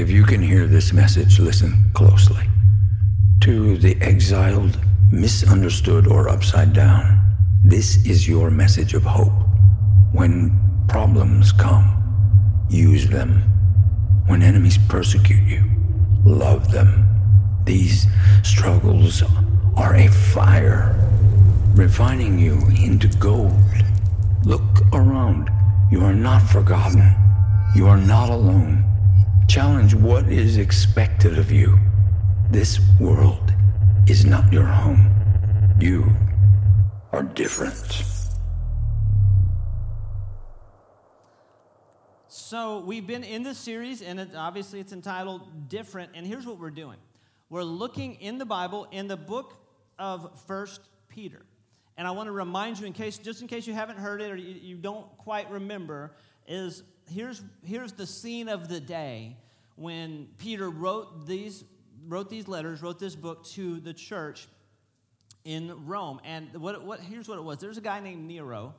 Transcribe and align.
If 0.00 0.10
you 0.10 0.24
can 0.24 0.40
hear 0.40 0.66
this 0.66 0.94
message, 0.94 1.38
listen 1.38 1.90
closely. 1.92 2.42
To 3.42 3.76
the 3.76 4.00
exiled, 4.00 4.78
misunderstood, 5.12 6.06
or 6.06 6.30
upside 6.30 6.72
down, 6.72 7.20
this 7.66 8.02
is 8.06 8.26
your 8.26 8.50
message 8.50 8.94
of 8.94 9.02
hope. 9.02 9.44
When 10.12 10.58
problems 10.88 11.52
come, 11.52 12.66
use 12.70 13.10
them. 13.10 13.42
When 14.26 14.42
enemies 14.42 14.78
persecute 14.88 15.46
you, 15.46 15.64
love 16.24 16.72
them. 16.72 17.06
These 17.66 18.06
struggles 18.42 19.22
are 19.76 19.96
a 19.96 20.08
fire, 20.08 20.96
refining 21.74 22.38
you 22.38 22.54
into 22.82 23.08
gold. 23.18 23.52
Look 24.44 24.80
around. 24.94 25.50
You 25.92 26.02
are 26.06 26.14
not 26.14 26.40
forgotten. 26.40 27.02
You 27.76 27.86
are 27.86 27.98
not 27.98 28.30
alone. 28.30 28.89
Challenge 29.50 29.96
what 29.96 30.28
is 30.28 30.58
expected 30.58 31.36
of 31.36 31.50
you. 31.50 31.76
This 32.52 32.78
world 33.00 33.52
is 34.06 34.24
not 34.24 34.52
your 34.52 34.64
home. 34.64 35.10
You 35.80 36.08
are 37.10 37.24
different. 37.24 38.04
So 42.28 42.78
we've 42.86 43.08
been 43.08 43.24
in 43.24 43.42
this 43.42 43.58
series, 43.58 44.02
and 44.02 44.20
it, 44.20 44.36
obviously 44.36 44.78
it's 44.78 44.92
entitled 44.92 45.68
Different. 45.68 46.12
And 46.14 46.24
here's 46.24 46.46
what 46.46 46.60
we're 46.60 46.70
doing: 46.70 46.98
we're 47.48 47.64
looking 47.64 48.14
in 48.20 48.38
the 48.38 48.46
Bible 48.46 48.86
in 48.92 49.08
the 49.08 49.16
book 49.16 49.56
of 49.98 50.30
First 50.46 50.82
Peter. 51.08 51.42
And 51.96 52.06
I 52.06 52.12
want 52.12 52.28
to 52.28 52.32
remind 52.32 52.78
you, 52.78 52.86
in 52.86 52.92
case, 52.92 53.18
just 53.18 53.42
in 53.42 53.48
case 53.48 53.66
you 53.66 53.74
haven't 53.74 53.98
heard 53.98 54.22
it 54.22 54.30
or 54.30 54.36
you, 54.36 54.54
you 54.62 54.76
don't 54.76 55.08
quite 55.18 55.50
remember, 55.50 56.12
is 56.46 56.84
here's 57.10 57.42
here's 57.64 57.92
the 57.92 58.06
scene 58.06 58.48
of 58.48 58.68
the 58.68 58.80
day 58.80 59.36
when 59.76 60.28
Peter 60.38 60.68
wrote 60.68 61.26
these 61.26 61.64
wrote 62.06 62.30
these 62.30 62.48
letters, 62.48 62.82
wrote 62.82 62.98
this 62.98 63.14
book 63.14 63.44
to 63.44 63.80
the 63.80 63.92
church 63.92 64.48
in 65.44 65.86
Rome. 65.86 66.20
And 66.24 66.52
what, 66.54 66.84
what 66.84 67.00
here's 67.00 67.28
what 67.28 67.38
it 67.38 67.44
was: 67.44 67.58
there's 67.58 67.78
a 67.78 67.82
guy 67.82 68.00
named 68.00 68.26
Nero 68.26 68.74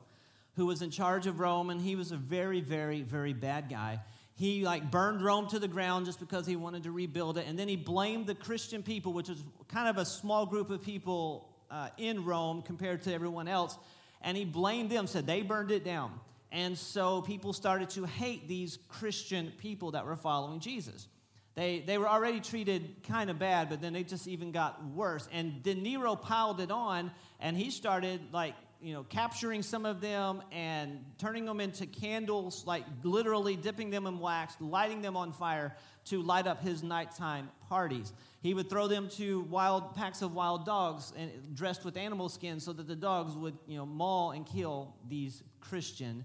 who 0.54 0.66
was 0.66 0.82
in 0.82 0.90
charge 0.90 1.26
of 1.26 1.40
Rome, 1.40 1.70
and 1.70 1.80
he 1.80 1.96
was 1.96 2.12
a 2.12 2.16
very, 2.16 2.60
very, 2.60 3.02
very 3.02 3.32
bad 3.32 3.70
guy. 3.70 4.00
He 4.34 4.64
like 4.64 4.90
burned 4.90 5.22
Rome 5.22 5.48
to 5.48 5.58
the 5.58 5.68
ground 5.68 6.06
just 6.06 6.20
because 6.20 6.46
he 6.46 6.56
wanted 6.56 6.84
to 6.84 6.90
rebuild 6.90 7.38
it, 7.38 7.46
and 7.46 7.58
then 7.58 7.68
he 7.68 7.76
blamed 7.76 8.26
the 8.26 8.34
Christian 8.34 8.82
people, 8.82 9.12
which 9.12 9.28
was 9.28 9.42
kind 9.68 9.88
of 9.88 9.98
a 9.98 10.04
small 10.04 10.46
group 10.46 10.70
of 10.70 10.82
people 10.82 11.48
uh, 11.70 11.88
in 11.96 12.24
Rome 12.24 12.62
compared 12.62 13.02
to 13.02 13.14
everyone 13.14 13.48
else, 13.48 13.78
and 14.20 14.36
he 14.36 14.44
blamed 14.44 14.90
them, 14.90 15.06
said 15.06 15.26
they 15.26 15.42
burned 15.42 15.70
it 15.70 15.84
down. 15.84 16.12
And 16.52 16.76
so 16.76 17.22
people 17.22 17.54
started 17.54 17.90
to 17.90 18.04
hate 18.04 18.46
these 18.46 18.78
Christian 18.88 19.52
people 19.56 19.92
that 19.92 20.04
were 20.04 20.16
following 20.16 20.60
Jesus. 20.60 21.08
They, 21.54 21.82
they 21.86 21.98
were 21.98 22.08
already 22.08 22.40
treated 22.40 23.02
kind 23.08 23.30
of 23.30 23.38
bad, 23.38 23.68
but 23.70 23.80
then 23.80 23.94
they 23.94 24.04
just 24.04 24.28
even 24.28 24.52
got 24.52 24.84
worse. 24.86 25.28
And 25.32 25.60
then 25.64 25.82
Nero 25.82 26.14
piled 26.14 26.60
it 26.60 26.70
on, 26.70 27.10
and 27.40 27.56
he 27.56 27.70
started 27.70 28.20
like 28.32 28.54
you 28.82 28.92
know, 28.92 29.04
capturing 29.04 29.62
some 29.62 29.86
of 29.86 30.00
them 30.00 30.42
and 30.50 31.04
turning 31.16 31.44
them 31.44 31.60
into 31.60 31.86
candles, 31.86 32.64
like 32.66 32.84
literally 33.04 33.54
dipping 33.54 33.90
them 33.90 34.06
in 34.06 34.18
wax, 34.18 34.56
lighting 34.60 35.00
them 35.02 35.16
on 35.16 35.32
fire 35.32 35.76
to 36.06 36.20
light 36.20 36.48
up 36.48 36.60
his 36.60 36.82
nighttime 36.82 37.48
parties. 37.68 38.12
He 38.40 38.54
would 38.54 38.68
throw 38.68 38.88
them 38.88 39.08
to 39.10 39.42
wild 39.42 39.94
packs 39.94 40.20
of 40.20 40.34
wild 40.34 40.66
dogs 40.66 41.12
and 41.16 41.30
dressed 41.54 41.84
with 41.84 41.96
animal 41.96 42.28
skin 42.28 42.58
so 42.58 42.72
that 42.72 42.88
the 42.88 42.96
dogs 42.96 43.36
would, 43.36 43.56
you 43.68 43.76
know, 43.76 43.86
maul 43.86 44.32
and 44.32 44.44
kill 44.44 44.96
these 45.08 45.44
Christian 45.60 46.24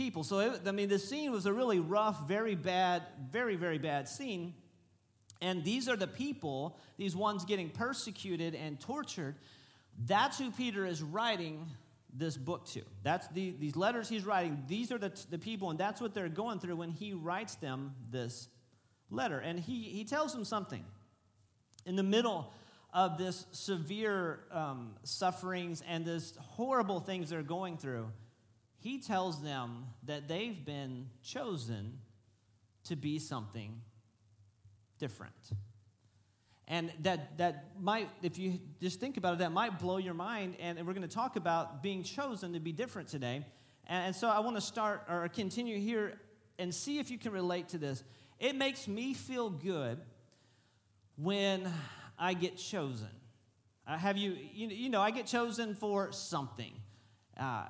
people. 0.00 0.24
So, 0.24 0.38
it, 0.38 0.62
I 0.66 0.72
mean, 0.72 0.88
the 0.88 0.98
scene 0.98 1.30
was 1.30 1.44
a 1.44 1.52
really 1.52 1.78
rough, 1.78 2.26
very 2.26 2.54
bad, 2.54 3.02
very, 3.30 3.56
very 3.56 3.76
bad 3.76 4.08
scene. 4.08 4.54
And 5.42 5.62
these 5.62 5.90
are 5.90 5.96
the 5.96 6.06
people, 6.06 6.78
these 6.96 7.14
ones 7.14 7.44
getting 7.44 7.68
persecuted 7.68 8.54
and 8.54 8.80
tortured. 8.80 9.34
That's 10.06 10.38
who 10.38 10.52
Peter 10.52 10.86
is 10.86 11.02
writing 11.02 11.66
this 12.14 12.38
book 12.38 12.66
to. 12.68 12.80
That's 13.02 13.28
the, 13.28 13.54
these 13.60 13.76
letters 13.76 14.08
he's 14.08 14.24
writing. 14.24 14.64
These 14.66 14.90
are 14.90 14.96
the, 14.96 15.12
the 15.28 15.38
people, 15.38 15.68
and 15.68 15.78
that's 15.78 16.00
what 16.00 16.14
they're 16.14 16.30
going 16.30 16.60
through 16.60 16.76
when 16.76 16.92
he 16.92 17.12
writes 17.12 17.56
them 17.56 17.94
this 18.10 18.48
letter. 19.10 19.38
And 19.38 19.60
he, 19.60 19.82
he 19.82 20.04
tells 20.04 20.32
them 20.32 20.46
something. 20.46 20.84
In 21.84 21.96
the 21.96 22.02
middle 22.02 22.54
of 22.94 23.18
this 23.18 23.44
severe 23.52 24.40
um, 24.50 24.92
sufferings 25.02 25.82
and 25.86 26.06
this 26.06 26.32
horrible 26.38 27.00
things 27.00 27.28
they're 27.28 27.42
going 27.42 27.76
through, 27.76 28.10
he 28.80 28.98
tells 28.98 29.42
them 29.42 29.86
that 30.04 30.26
they've 30.26 30.64
been 30.64 31.06
chosen 31.22 31.98
to 32.84 32.96
be 32.96 33.18
something 33.18 33.80
different. 34.98 35.34
And 36.66 36.92
that, 37.02 37.36
that 37.38 37.72
might, 37.80 38.08
if 38.22 38.38
you 38.38 38.58
just 38.80 39.00
think 39.00 39.16
about 39.16 39.34
it, 39.34 39.38
that 39.40 39.52
might 39.52 39.78
blow 39.78 39.98
your 39.98 40.14
mind. 40.14 40.56
And 40.60 40.78
we're 40.86 40.94
going 40.94 41.06
to 41.06 41.14
talk 41.14 41.36
about 41.36 41.82
being 41.82 42.02
chosen 42.02 42.52
to 42.52 42.60
be 42.60 42.72
different 42.72 43.08
today. 43.08 43.44
And, 43.86 44.14
so 44.14 44.28
I 44.28 44.38
want 44.38 44.56
to 44.56 44.62
start 44.62 45.04
or 45.08 45.28
continue 45.28 45.78
here 45.78 46.18
and 46.58 46.74
see 46.74 46.98
if 46.98 47.10
you 47.10 47.18
can 47.18 47.32
relate 47.32 47.70
to 47.70 47.78
this. 47.78 48.04
It 48.38 48.54
makes 48.54 48.86
me 48.86 49.14
feel 49.14 49.50
good 49.50 49.98
when 51.16 51.70
I 52.18 52.34
get 52.34 52.56
chosen. 52.56 53.08
Uh, 53.86 53.98
have 53.98 54.16
you, 54.16 54.36
you, 54.54 54.68
you 54.68 54.88
know, 54.88 55.00
I 55.00 55.10
get 55.10 55.26
chosen 55.26 55.74
for 55.74 56.12
something. 56.12 56.72
Uh, 57.38 57.64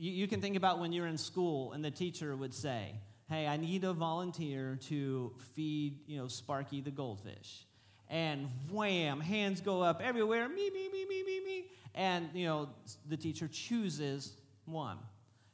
you, 0.00 0.10
you 0.10 0.26
can 0.26 0.40
think 0.40 0.56
about 0.56 0.80
when 0.80 0.92
you're 0.92 1.06
in 1.06 1.18
school 1.18 1.72
and 1.72 1.84
the 1.84 1.90
teacher 1.90 2.34
would 2.34 2.54
say, 2.54 2.94
hey, 3.28 3.46
I 3.46 3.56
need 3.58 3.84
a 3.84 3.92
volunteer 3.92 4.78
to 4.88 5.32
feed, 5.54 6.00
you 6.06 6.18
know, 6.18 6.26
Sparky 6.26 6.80
the 6.80 6.90
goldfish 6.90 7.66
and 8.10 8.48
wham, 8.72 9.20
hands 9.20 9.60
go 9.60 9.82
up 9.82 10.02
everywhere, 10.02 10.48
me, 10.48 10.68
me, 10.70 10.88
me, 10.88 11.06
me, 11.08 11.22
me, 11.22 11.40
me. 11.44 11.64
And, 11.94 12.28
you 12.34 12.44
know, 12.44 12.68
the 13.08 13.16
teacher 13.16 13.48
chooses 13.48 14.32
one. 14.64 14.98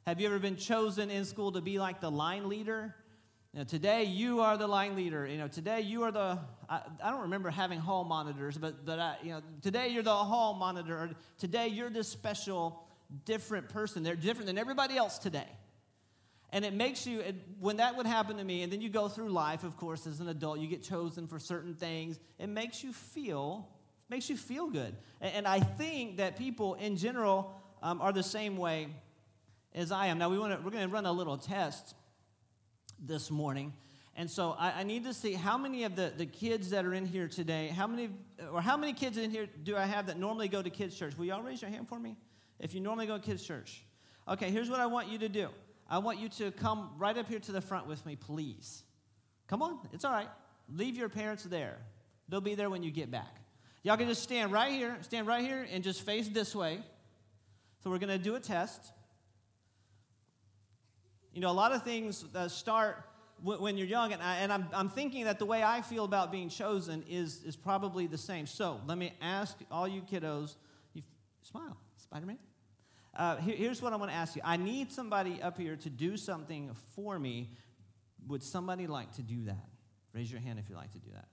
Have 0.07 0.19
you 0.19 0.27
ever 0.27 0.39
been 0.39 0.55
chosen 0.55 1.11
in 1.11 1.23
school 1.23 1.51
to 1.51 1.61
be 1.61 1.77
like 1.77 2.01
the 2.01 2.09
line 2.09 2.49
leader? 2.49 2.95
You 3.53 3.59
know, 3.59 3.65
today 3.65 4.05
you 4.05 4.41
are 4.41 4.57
the 4.57 4.67
line 4.67 4.95
leader. 4.95 5.27
You 5.27 5.37
know, 5.37 5.47
today 5.47 5.81
you 5.81 6.03
are 6.03 6.11
the, 6.11 6.39
I, 6.67 6.81
I 7.03 7.11
don't 7.11 7.21
remember 7.21 7.49
having 7.51 7.79
hall 7.79 8.03
monitors, 8.03 8.57
but, 8.57 8.85
but 8.85 8.97
I, 8.97 9.17
you 9.21 9.31
know, 9.31 9.41
today 9.61 9.89
you're 9.89 10.03
the 10.03 10.15
hall 10.15 10.55
monitor. 10.55 11.11
Today 11.37 11.67
you're 11.67 11.89
this 11.91 12.07
special, 12.07 12.86
different 13.25 13.69
person. 13.69 14.03
They're 14.03 14.15
different 14.15 14.47
than 14.47 14.57
everybody 14.57 14.97
else 14.97 15.17
today. 15.17 15.47
And 16.51 16.63
it 16.63 16.73
makes 16.73 17.05
you, 17.05 17.23
when 17.59 17.77
that 17.77 17.97
would 17.97 18.05
happen 18.05 18.37
to 18.37 18.43
me, 18.43 18.63
and 18.63 18.71
then 18.71 18.79
you 18.79 18.89
go 18.89 19.09
through 19.09 19.29
life, 19.29 19.63
of 19.63 19.75
course, 19.75 20.07
as 20.07 20.21
an 20.21 20.29
adult, 20.29 20.59
you 20.59 20.67
get 20.67 20.81
chosen 20.81 21.27
for 21.27 21.39
certain 21.39 21.73
things, 21.73 22.19
it 22.39 22.47
makes 22.47 22.83
you 22.83 22.93
feel, 22.93 23.67
makes 24.09 24.29
you 24.29 24.37
feel 24.37 24.69
good. 24.69 24.95
And, 25.19 25.45
I 25.45 25.59
think 25.59 26.17
that 26.17 26.37
people 26.37 26.75
in 26.75 26.95
general 26.95 27.53
um, 27.83 28.01
are 28.01 28.13
the 28.13 28.23
same 28.23 28.55
way 28.55 28.87
as 29.75 29.91
I 29.91 30.07
am. 30.07 30.17
Now, 30.17 30.29
we 30.29 30.39
want 30.39 30.57
to, 30.57 30.63
we're 30.63 30.71
going 30.71 30.87
to 30.87 30.93
run 30.93 31.05
a 31.05 31.11
little 31.11 31.37
test 31.37 31.95
this 32.97 33.29
morning. 33.29 33.73
And 34.15 34.31
so 34.31 34.55
I, 34.57 34.79
I, 34.79 34.83
need 34.83 35.03
to 35.03 35.13
see 35.13 35.33
how 35.33 35.57
many 35.57 35.83
of 35.83 35.95
the, 35.95 36.11
the 36.15 36.25
kids 36.25 36.71
that 36.71 36.85
are 36.85 36.93
in 36.93 37.05
here 37.05 37.27
today, 37.27 37.67
how 37.67 37.85
many, 37.85 38.09
or 38.51 38.61
how 38.61 38.75
many 38.75 38.93
kids 38.93 39.17
in 39.17 39.29
here 39.29 39.47
do 39.63 39.77
I 39.77 39.85
have 39.85 40.07
that 40.07 40.17
normally 40.17 40.47
go 40.47 40.61
to 40.61 40.69
kids' 40.69 40.97
church? 40.97 41.15
Will 41.17 41.25
y'all 41.25 41.43
raise 41.43 41.61
your 41.61 41.69
hand 41.69 41.87
for 41.87 41.99
me? 41.99 42.15
If 42.59 42.73
you 42.73 42.81
normally 42.81 43.07
go 43.07 43.17
to 43.17 43.23
kids' 43.23 43.43
church. 43.43 43.83
Okay, 44.27 44.49
here's 44.49 44.69
what 44.69 44.79
I 44.79 44.87
want 44.87 45.09
you 45.09 45.17
to 45.19 45.29
do. 45.29 45.49
I 45.89 45.99
want 45.99 46.19
you 46.19 46.27
to 46.29 46.51
come 46.51 46.91
right 46.97 47.17
up 47.17 47.29
here 47.29 47.39
to 47.39 47.51
the 47.51 47.61
front 47.61 47.87
with 47.87 48.05
me, 48.05 48.15
please. 48.15 48.83
Come 49.47 49.61
on, 49.61 49.79
it's 49.93 50.03
all 50.03 50.11
right. 50.11 50.29
Leave 50.69 50.97
your 50.97 51.07
parents 51.07 51.43
there. 51.43 51.77
They'll 52.27 52.41
be 52.41 52.55
there 52.55 52.69
when 52.69 52.83
you 52.83 52.91
get 52.91 53.09
back. 53.09 53.37
Y'all 53.83 53.95
can 53.95 54.07
just 54.07 54.21
stand 54.21 54.51
right 54.51 54.71
here, 54.71 54.97
stand 55.01 55.27
right 55.27 55.45
here, 55.45 55.65
and 55.71 55.83
just 55.83 56.01
face 56.01 56.27
this 56.27 56.53
way. 56.53 56.79
So 57.83 57.89
we're 57.89 57.99
going 57.99 58.09
to 58.09 58.17
do 58.17 58.35
a 58.35 58.39
test. 58.39 58.91
You 61.33 61.39
know, 61.39 61.49
a 61.49 61.53
lot 61.53 61.71
of 61.71 61.83
things 61.83 62.25
uh, 62.35 62.49
start 62.49 63.03
when 63.43 63.77
you're 63.77 63.87
young, 63.87 64.11
and, 64.13 64.21
I, 64.21 64.37
and 64.37 64.51
I'm, 64.51 64.67
I'm 64.73 64.89
thinking 64.89 65.25
that 65.25 65.37
the 65.37 65.45
way 65.45 65.63
I 65.63 65.81
feel 65.81 66.03
about 66.03 66.31
being 66.31 66.49
chosen 66.49 67.03
is, 67.07 67.43
is 67.43 67.55
probably 67.55 68.07
the 68.07 68.17
same. 68.17 68.47
So 68.47 68.81
let 68.87 68.97
me 68.97 69.13
ask 69.21 69.55
all 69.71 69.87
you 69.87 70.01
kiddos, 70.01 70.55
you 70.93 71.03
smile, 71.43 71.77
Spider 72.07 72.25
Man. 72.25 72.37
Uh, 73.13 73.35
here, 73.37 73.55
here's 73.55 73.81
what 73.81 73.91
I 73.91 73.97
want 73.97 74.11
to 74.11 74.15
ask 74.15 74.35
you. 74.35 74.41
I 74.45 74.55
need 74.55 74.91
somebody 74.91 75.41
up 75.41 75.57
here 75.57 75.75
to 75.75 75.89
do 75.89 76.15
something 76.15 76.71
for 76.95 77.19
me. 77.19 77.51
Would 78.27 78.43
somebody 78.43 78.87
like 78.87 79.11
to 79.13 79.21
do 79.21 79.43
that? 79.45 79.65
Raise 80.13 80.31
your 80.31 80.39
hand 80.39 80.57
if 80.57 80.69
you'd 80.69 80.77
like 80.77 80.91
to 80.93 80.99
do 80.99 81.09
that. 81.13 81.27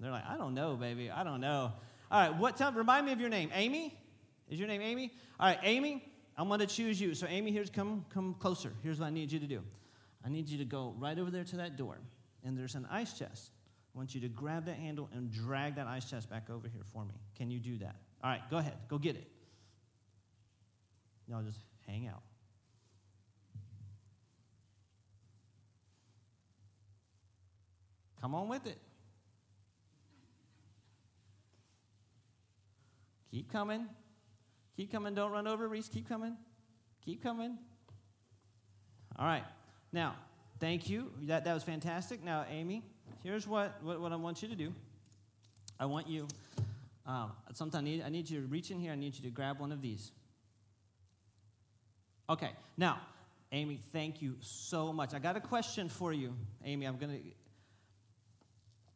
They're 0.00 0.10
like, 0.10 0.26
I 0.26 0.36
don't 0.36 0.54
know, 0.54 0.76
baby. 0.76 1.10
I 1.10 1.22
don't 1.22 1.40
know. 1.40 1.72
All 2.10 2.20
right, 2.28 2.38
what 2.38 2.56
tell, 2.56 2.72
remind 2.72 3.04
me 3.04 3.12
of 3.12 3.20
your 3.20 3.28
name. 3.28 3.50
Amy? 3.52 3.98
Is 4.48 4.58
your 4.58 4.68
name 4.68 4.80
Amy? 4.80 5.12
All 5.38 5.48
right, 5.48 5.58
Amy, 5.62 6.10
I'm 6.36 6.48
going 6.48 6.60
to 6.60 6.66
choose 6.66 6.98
you. 6.98 7.14
So, 7.14 7.26
Amy, 7.28 7.50
here's 7.50 7.68
come, 7.68 8.06
come 8.08 8.34
closer. 8.34 8.72
Here's 8.82 9.00
what 9.00 9.06
I 9.06 9.10
need 9.10 9.30
you 9.30 9.40
to 9.40 9.46
do. 9.46 9.62
I 10.24 10.30
need 10.30 10.48
you 10.48 10.58
to 10.58 10.64
go 10.64 10.94
right 10.98 11.18
over 11.18 11.30
there 11.30 11.44
to 11.44 11.56
that 11.56 11.76
door, 11.76 11.98
and 12.44 12.56
there's 12.56 12.74
an 12.74 12.86
ice 12.90 13.12
chest. 13.12 13.50
I 13.94 13.98
want 13.98 14.14
you 14.14 14.20
to 14.22 14.28
grab 14.28 14.64
that 14.66 14.76
handle 14.76 15.10
and 15.12 15.30
drag 15.30 15.74
that 15.74 15.86
ice 15.86 16.08
chest 16.08 16.30
back 16.30 16.48
over 16.48 16.68
here 16.68 16.82
for 16.92 17.04
me. 17.04 17.14
Can 17.36 17.50
you 17.50 17.58
do 17.58 17.78
that? 17.78 17.96
All 18.22 18.30
right, 18.30 18.42
go 18.50 18.58
ahead. 18.58 18.76
Go 18.88 18.98
get 18.98 19.16
it. 19.16 19.26
Y'all 21.28 21.42
just 21.42 21.60
hang 21.86 22.08
out. 22.08 22.22
Come 28.20 28.34
on 28.34 28.48
with 28.48 28.66
it. 28.66 28.78
Keep 33.30 33.52
coming. 33.52 33.86
Keep 34.76 34.90
coming. 34.90 35.14
Don't 35.14 35.30
run 35.30 35.46
over, 35.46 35.68
Reese. 35.68 35.88
Keep 35.88 36.08
coming. 36.08 36.36
Keep 37.04 37.22
coming. 37.22 37.58
All 39.18 39.26
right. 39.26 39.44
Now, 39.92 40.16
thank 40.58 40.88
you. 40.88 41.12
That, 41.22 41.44
that 41.44 41.54
was 41.54 41.62
fantastic. 41.62 42.24
Now, 42.24 42.46
Amy, 42.50 42.82
here's 43.22 43.46
what, 43.46 43.82
what, 43.82 44.00
what 44.00 44.12
I 44.12 44.16
want 44.16 44.42
you 44.42 44.48
to 44.48 44.56
do. 44.56 44.72
I 45.78 45.86
want 45.86 46.08
you, 46.08 46.26
um, 47.06 47.32
sometimes 47.52 47.82
I 47.82 47.84
need, 47.84 48.02
I 48.02 48.08
need 48.08 48.28
you 48.28 48.40
to 48.40 48.46
reach 48.46 48.70
in 48.70 48.80
here. 48.80 48.92
I 48.92 48.96
need 48.96 49.14
you 49.14 49.22
to 49.22 49.30
grab 49.30 49.60
one 49.60 49.72
of 49.72 49.82
these. 49.82 50.10
Okay. 52.28 52.50
Now, 52.76 53.00
Amy, 53.52 53.80
thank 53.92 54.20
you 54.20 54.36
so 54.40 54.92
much. 54.92 55.14
I 55.14 55.18
got 55.18 55.36
a 55.36 55.40
question 55.40 55.88
for 55.88 56.12
you, 56.12 56.34
Amy. 56.64 56.86
I'm 56.86 56.98
going 56.98 57.12
to. 57.12 57.22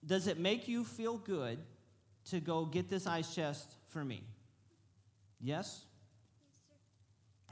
Does 0.04 0.26
it 0.26 0.38
make 0.38 0.68
you 0.68 0.84
feel 0.84 1.16
good 1.16 1.58
to 2.30 2.40
go 2.40 2.64
get 2.64 2.88
this 2.88 3.06
ice 3.06 3.34
chest 3.34 3.74
for 3.88 4.04
me? 4.04 4.22
Yes? 5.40 5.84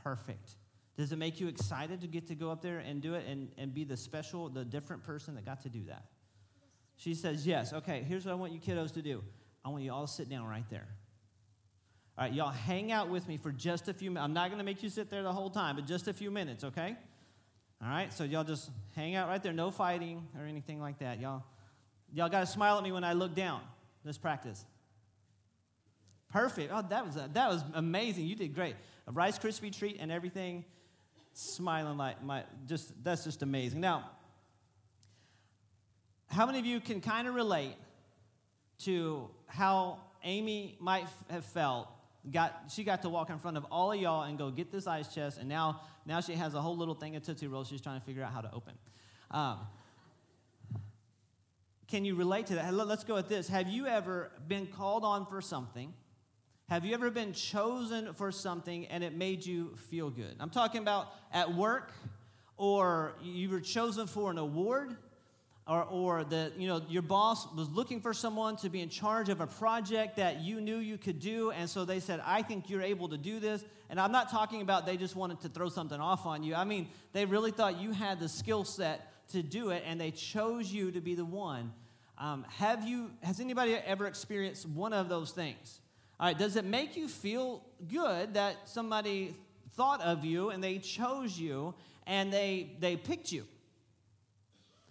Perfect. 0.03 0.57
Does 0.97 1.13
it 1.13 1.17
make 1.17 1.41
you 1.41 1.49
excited 1.49 2.01
to 2.03 2.07
get 2.07 2.27
to 2.27 2.35
go 2.35 2.51
up 2.51 2.61
there 2.61 2.79
and 2.79 3.01
do 3.01 3.15
it 3.15 3.27
and, 3.27 3.49
and 3.57 3.73
be 3.73 3.85
the 3.85 3.97
special, 3.97 4.49
the 4.49 4.65
different 4.65 5.03
person 5.03 5.35
that 5.37 5.47
got 5.47 5.63
to 5.63 5.69
do 5.69 5.85
that? 5.85 6.05
She 6.97 7.15
says, 7.15 7.47
Yes. 7.47 7.73
Okay, 7.73 8.05
here's 8.07 8.27
what 8.27 8.33
I 8.33 8.35
want 8.35 8.53
you 8.53 8.61
kiddos 8.61 8.93
to 8.95 9.03
do 9.03 9.23
I 9.65 9.69
want 9.71 9.83
you 9.83 9.93
all 9.93 10.07
to 10.07 10.13
sit 10.13 10.29
down 10.29 10.47
right 10.47 10.69
there. 10.71 10.89
All 12.21 12.27
right, 12.27 12.35
y'all 12.35 12.51
hang 12.51 12.93
out 12.93 13.09
with 13.09 13.27
me 13.27 13.39
for 13.39 13.51
just 13.51 13.89
a 13.89 13.95
few 13.95 14.11
minutes. 14.11 14.27
I'm 14.27 14.35
not 14.35 14.49
going 14.49 14.59
to 14.59 14.65
make 14.65 14.83
you 14.83 14.91
sit 14.91 15.09
there 15.09 15.23
the 15.23 15.33
whole 15.33 15.49
time, 15.49 15.77
but 15.77 15.87
just 15.87 16.07
a 16.07 16.13
few 16.13 16.31
minutes, 16.31 16.65
okay? 16.65 16.95
All 17.83 17.89
right, 17.89 18.13
so 18.13 18.25
y'all 18.25 18.45
just 18.45 18.69
hang 18.95 19.15
out 19.15 19.27
right 19.27 19.43
there. 19.43 19.55
No 19.55 19.71
fighting 19.71 20.29
or 20.39 20.45
anything 20.45 20.83
like 20.83 20.99
that. 20.99 21.19
Y'all, 21.19 21.43
y'all 22.13 22.29
got 22.29 22.41
to 22.41 22.47
smile 22.47 22.77
at 22.77 22.85
me 22.85 22.93
when 22.93 23.05
I 23.05 23.15
look 23.15 23.35
down. 23.35 23.63
Let's 24.05 24.19
practice. 24.19 24.67
Perfect. 26.31 26.71
Oh, 26.71 26.85
that 26.91 27.07
was, 27.07 27.15
that 27.15 27.49
was 27.49 27.65
amazing. 27.73 28.27
You 28.27 28.35
did 28.35 28.55
great. 28.55 28.77
A 29.07 29.13
Rice 29.13 29.39
Krispie 29.39 29.75
treat 29.75 29.97
and 29.99 30.13
everything, 30.13 30.67
smiling 31.33 31.97
like 31.97 32.23
my, 32.23 32.45
just, 32.67 32.93
that's 33.03 33.25
just 33.25 33.43
amazing. 33.43 33.81
Now, 33.81 34.11
how 36.27 36.45
many 36.45 36.59
of 36.59 36.67
you 36.67 36.81
can 36.81 37.01
kind 37.01 37.27
of 37.27 37.35
relate 37.35 37.77
to 38.81 39.31
how 39.47 40.01
Amy 40.23 40.77
might 40.81 41.07
have 41.31 41.47
felt? 41.47 41.89
Got, 42.31 42.71
she 42.71 42.85
got 42.85 43.03
to 43.03 43.09
walk 43.09 43.31
in 43.31 43.39
front 43.39 43.57
of 43.57 43.65
all 43.71 43.93
of 43.93 44.01
y'all 44.01 44.25
and 44.25 44.37
go 44.37 44.51
get 44.51 44.71
this 44.71 44.87
ice 44.87 45.15
chest, 45.15 45.39
and 45.39 45.49
now, 45.49 45.81
now 46.05 46.21
she 46.21 46.35
has 46.35 46.55
a 46.55 46.61
whole 46.61 46.77
little 46.77 46.95
thing 46.95 47.17
of 47.17 47.23
Tootsie 47.23 47.47
Rolls 47.47 47.69
she's 47.69 47.81
trying 47.81 47.99
to 47.99 48.05
figure 48.05 48.23
out 48.23 48.33
how 48.33 48.43
to 48.43 48.53
open. 48.53 48.75
Um, 49.31 49.61
can 51.89 52.05
you 52.05 52.15
relate 52.15 52.47
to 52.47 52.55
that? 52.57 52.73
Let's 52.73 53.05
go 53.05 53.15
with 53.15 53.29
this. 53.29 53.49
Have 53.49 53.69
you 53.69 53.87
ever 53.87 54.31
been 54.47 54.67
called 54.67 55.03
on 55.03 55.27
for 55.27 55.41
something? 55.41 55.93
Have 56.69 56.85
you 56.85 56.95
ever 56.95 57.11
been 57.11 57.33
chosen 57.33 58.15
for 58.15 58.31
something 58.31 58.87
and 58.87 59.03
it 59.03 59.13
made 59.13 59.45
you 59.45 59.75
feel 59.89 60.09
good? 60.09 60.37
I'm 60.39 60.51
talking 60.51 60.83
about 60.83 61.09
at 61.33 61.53
work, 61.53 61.93
or 62.57 63.17
you 63.23 63.51
were 63.51 63.61
chosen 63.61 64.07
for 64.07 64.31
an 64.31 64.39
award, 64.39 64.97
or, 65.67 65.85
or 65.85 66.25
the, 66.25 66.53
you 66.57 66.67
know, 66.67 66.83
your 66.89 67.03
boss 67.03 67.47
was 67.55 67.69
looking 67.71 68.01
for 68.01 68.13
someone 68.13 68.57
to 68.57 68.69
be 68.69 68.81
in 68.81 68.89
charge 68.89 69.29
of 69.29 69.41
a 69.41 69.47
project 69.47 70.17
that 70.17 70.41
you 70.41 70.61
knew 70.61 70.79
you 70.79 70.99
could 70.99 71.21
do, 71.21 71.51
and 71.51 71.69
so 71.69 71.85
they 71.85 72.01
said, 72.01 72.21
I 72.25 72.43
think 72.43 72.69
you're 72.69 72.83
able 72.83 73.09
to 73.11 73.19
do 73.19 73.39
this. 73.41 73.65
And 73.89 74.01
I'm 74.01 74.13
not 74.13 74.31
talking 74.31 74.63
about 74.63 74.87
they 74.87 74.97
just 74.97 75.17
wanted 75.17 75.41
to 75.41 75.49
throw 75.49 75.69
something 75.69 76.01
off 76.01 76.25
on 76.27 76.43
you. 76.43 76.55
I 76.55 76.65
mean, 76.65 76.89
they 77.13 77.25
really 77.25 77.51
thought 77.51 77.81
you 77.81 77.93
had 77.93 78.21
the 78.21 78.29
skill 78.29 78.65
set 78.65 79.29
to 79.33 79.43
do 79.43 79.71
it, 79.71 79.85
and 79.87 80.01
they 80.01 80.11
chose 80.11 80.73
you 80.73 80.91
to 80.93 81.01
be 81.01 81.15
the 81.15 81.25
one. 81.25 81.73
Um, 82.19 82.45
have 82.59 82.87
you, 82.87 83.11
has 83.23 83.41
anybody 83.41 83.75
ever 83.75 84.07
experienced 84.07 84.69
one 84.69 84.93
of 84.93 85.09
those 85.09 85.31
things? 85.31 85.81
All 86.19 86.27
right, 86.27 86.39
does 86.39 86.57
it 86.57 86.67
make 86.67 86.97
you 86.97 87.09
feel 87.09 87.65
good 87.89 88.35
that 88.35 88.69
somebody 88.69 89.35
thought 89.75 90.03
of 90.03 90.25
you 90.25 90.51
and 90.51 90.63
they 90.63 90.79
chose 90.79 91.39
you 91.39 91.75
and 92.07 92.31
they, 92.31 92.77
they 92.79 92.97
picked 92.97 93.33
you? 93.33 93.47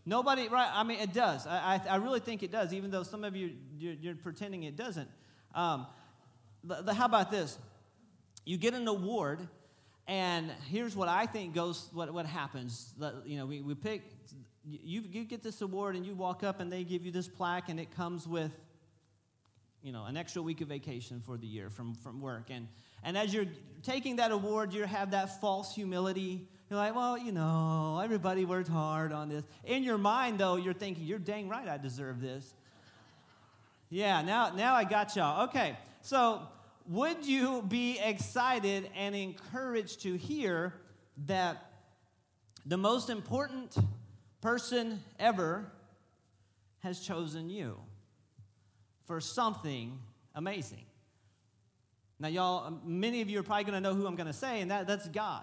Nobody, 0.09 0.47
right? 0.47 0.71
I 0.73 0.81
mean, 0.83 0.99
it 0.99 1.13
does. 1.13 1.45
I, 1.45 1.79
I, 1.85 1.91
I 1.91 1.95
really 1.97 2.19
think 2.19 2.41
it 2.41 2.51
does, 2.51 2.73
even 2.73 2.89
though 2.89 3.03
some 3.03 3.23
of 3.23 3.35
you, 3.35 3.51
you're, 3.77 3.93
you're 3.93 4.15
pretending 4.15 4.63
it 4.63 4.75
doesn't. 4.75 5.07
Um, 5.53 5.85
the, 6.63 6.81
the, 6.81 6.93
how 6.95 7.05
about 7.05 7.29
this? 7.29 7.59
You 8.43 8.57
get 8.57 8.73
an 8.73 8.87
award, 8.87 9.47
and 10.07 10.49
here's 10.67 10.95
what 10.95 11.09
I 11.09 11.27
think 11.27 11.53
goes, 11.53 11.87
what, 11.93 12.11
what 12.11 12.25
happens. 12.25 12.91
You 13.23 13.37
know, 13.37 13.45
we, 13.45 13.61
we 13.61 13.75
pick, 13.75 14.01
you, 14.65 15.03
you 15.07 15.25
get 15.25 15.43
this 15.43 15.61
award, 15.61 15.95
and 15.95 16.03
you 16.03 16.15
walk 16.15 16.43
up, 16.43 16.59
and 16.59 16.73
they 16.73 16.83
give 16.83 17.05
you 17.05 17.11
this 17.11 17.27
plaque, 17.27 17.69
and 17.69 17.79
it 17.79 17.95
comes 17.95 18.27
with 18.27 18.51
you 19.83 19.91
know, 19.91 20.05
an 20.05 20.17
extra 20.17 20.41
week 20.41 20.61
of 20.61 20.69
vacation 20.69 21.21
for 21.23 21.37
the 21.37 21.45
year 21.45 21.69
from, 21.69 21.93
from 21.93 22.19
work. 22.19 22.49
And, 22.49 22.67
and 23.03 23.15
as 23.15 23.31
you're 23.31 23.45
taking 23.83 24.15
that 24.15 24.31
award, 24.31 24.73
you 24.73 24.85
have 24.85 25.11
that 25.11 25.39
false 25.39 25.75
humility. 25.75 26.47
You're 26.69 26.77
like, 26.77 26.95
well, 26.95 27.17
you 27.17 27.31
know, 27.31 27.99
everybody 28.03 28.45
worked 28.45 28.69
hard 28.69 29.11
on 29.11 29.29
this. 29.29 29.43
In 29.65 29.83
your 29.83 29.97
mind, 29.97 30.39
though, 30.39 30.55
you're 30.55 30.73
thinking, 30.73 31.05
you're 31.05 31.19
dang 31.19 31.49
right, 31.49 31.67
I 31.67 31.77
deserve 31.77 32.21
this. 32.21 32.53
yeah, 33.89 34.21
now, 34.21 34.53
now 34.55 34.75
I 34.75 34.83
got 34.83 35.15
y'all. 35.15 35.45
Okay, 35.49 35.75
so 36.01 36.41
would 36.87 37.25
you 37.25 37.63
be 37.63 37.99
excited 37.99 38.89
and 38.95 39.15
encouraged 39.15 40.01
to 40.03 40.15
hear 40.15 40.73
that 41.25 41.71
the 42.65 42.77
most 42.77 43.09
important 43.09 43.75
person 44.41 45.03
ever 45.19 45.71
has 46.79 46.99
chosen 46.99 47.49
you? 47.49 47.77
for 49.09 49.19
something 49.19 49.97
amazing. 50.35 50.85
Now, 52.19 52.27
y'all, 52.27 52.79
many 52.85 53.21
of 53.21 53.29
you 53.29 53.39
are 53.39 53.43
probably 53.43 53.63
going 53.63 53.73
to 53.73 53.81
know 53.81 53.95
who 53.95 54.05
I'm 54.05 54.15
going 54.15 54.27
to 54.27 54.33
say, 54.33 54.61
and 54.61 54.69
that, 54.69 54.85
that's 54.85 55.07
God. 55.07 55.41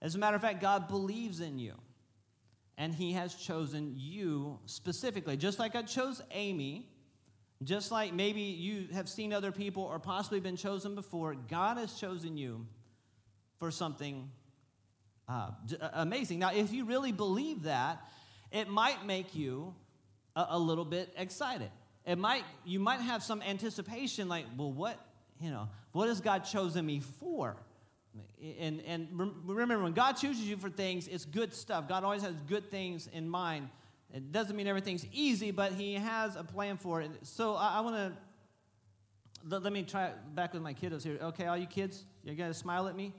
As 0.00 0.14
a 0.14 0.18
matter 0.18 0.36
of 0.36 0.42
fact, 0.42 0.60
God 0.60 0.88
believes 0.88 1.40
in 1.40 1.58
you, 1.58 1.74
and 2.76 2.94
He 2.94 3.12
has 3.12 3.34
chosen 3.34 3.94
you 3.96 4.58
specifically. 4.66 5.36
Just 5.36 5.58
like 5.58 5.74
I 5.74 5.82
chose 5.82 6.22
Amy, 6.30 6.88
just 7.62 7.90
like 7.90 8.12
maybe 8.12 8.42
you 8.42 8.88
have 8.92 9.08
seen 9.08 9.32
other 9.32 9.52
people 9.52 9.82
or 9.82 9.98
possibly 9.98 10.40
been 10.40 10.56
chosen 10.56 10.94
before, 10.94 11.34
God 11.34 11.78
has 11.78 11.94
chosen 11.94 12.36
you 12.36 12.66
for 13.58 13.70
something 13.70 14.30
uh, 15.28 15.50
amazing. 15.94 16.38
Now, 16.38 16.52
if 16.54 16.72
you 16.72 16.84
really 16.84 17.12
believe 17.12 17.64
that, 17.64 18.00
it 18.52 18.68
might 18.68 19.04
make 19.04 19.34
you 19.34 19.74
a, 20.36 20.46
a 20.50 20.58
little 20.58 20.84
bit 20.84 21.12
excited 21.16 21.70
it 22.08 22.16
might 22.16 22.44
you 22.64 22.80
might 22.80 23.00
have 23.00 23.22
some 23.22 23.42
anticipation 23.42 24.28
like 24.28 24.46
well 24.56 24.72
what 24.72 24.98
you 25.40 25.50
know 25.50 25.68
what 25.92 26.08
has 26.08 26.20
god 26.20 26.40
chosen 26.40 26.84
me 26.84 27.00
for 27.20 27.56
and 28.60 28.80
and 28.86 29.08
remember 29.44 29.82
when 29.82 29.92
god 29.92 30.12
chooses 30.12 30.48
you 30.48 30.56
for 30.56 30.70
things 30.70 31.08
it's 31.08 31.24
good 31.24 31.54
stuff. 31.54 31.88
God 31.88 32.04
always 32.04 32.22
has 32.22 32.34
good 32.46 32.70
things 32.70 33.08
in 33.12 33.28
mind. 33.28 33.68
It 34.12 34.32
doesn't 34.32 34.56
mean 34.56 34.66
everything's 34.66 35.06
easy 35.12 35.50
but 35.50 35.72
he 35.72 35.94
has 35.94 36.36
a 36.36 36.44
plan 36.44 36.76
for 36.76 37.00
it. 37.00 37.10
So 37.22 37.54
i, 37.54 37.78
I 37.78 37.80
want 37.80 37.96
to 37.96 38.12
let, 39.48 39.62
let, 39.62 39.72
me 39.72 39.82
try 39.82 40.10
back 40.34 40.52
with 40.52 40.62
my 40.62 40.74
kiddos 40.74 41.02
here. 41.02 41.18
Okay 41.22 41.46
all 41.46 41.56
you 41.56 41.66
kids 41.66 42.04
you 42.24 42.34
guys 42.34 42.56
smile 42.56 42.88
at 42.88 42.96
me? 42.96 43.12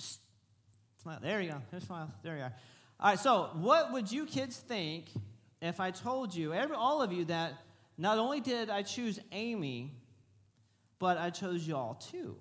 Psst. 0.00 0.18
smile. 1.02 1.18
There 1.22 1.40
you 1.40 1.50
go. 1.50 1.62
There's 1.70 1.84
smile. 1.84 2.12
There 2.22 2.36
you 2.36 2.42
are. 2.42 2.52
All 3.00 3.10
right 3.10 3.18
so 3.18 3.50
what 3.54 3.92
would 3.92 4.10
you 4.10 4.26
kids 4.26 4.56
think 4.56 5.06
if 5.60 5.78
i 5.78 5.90
told 5.90 6.34
you 6.34 6.52
every, 6.52 6.74
all 6.74 7.02
of 7.02 7.12
you 7.12 7.24
that 7.26 7.54
not 7.98 8.18
only 8.18 8.40
did 8.40 8.70
I 8.70 8.82
choose 8.82 9.20
Amy, 9.30 9.92
but 10.98 11.18
I 11.18 11.30
chose 11.30 11.66
y'all 11.66 11.94
too 11.94 12.36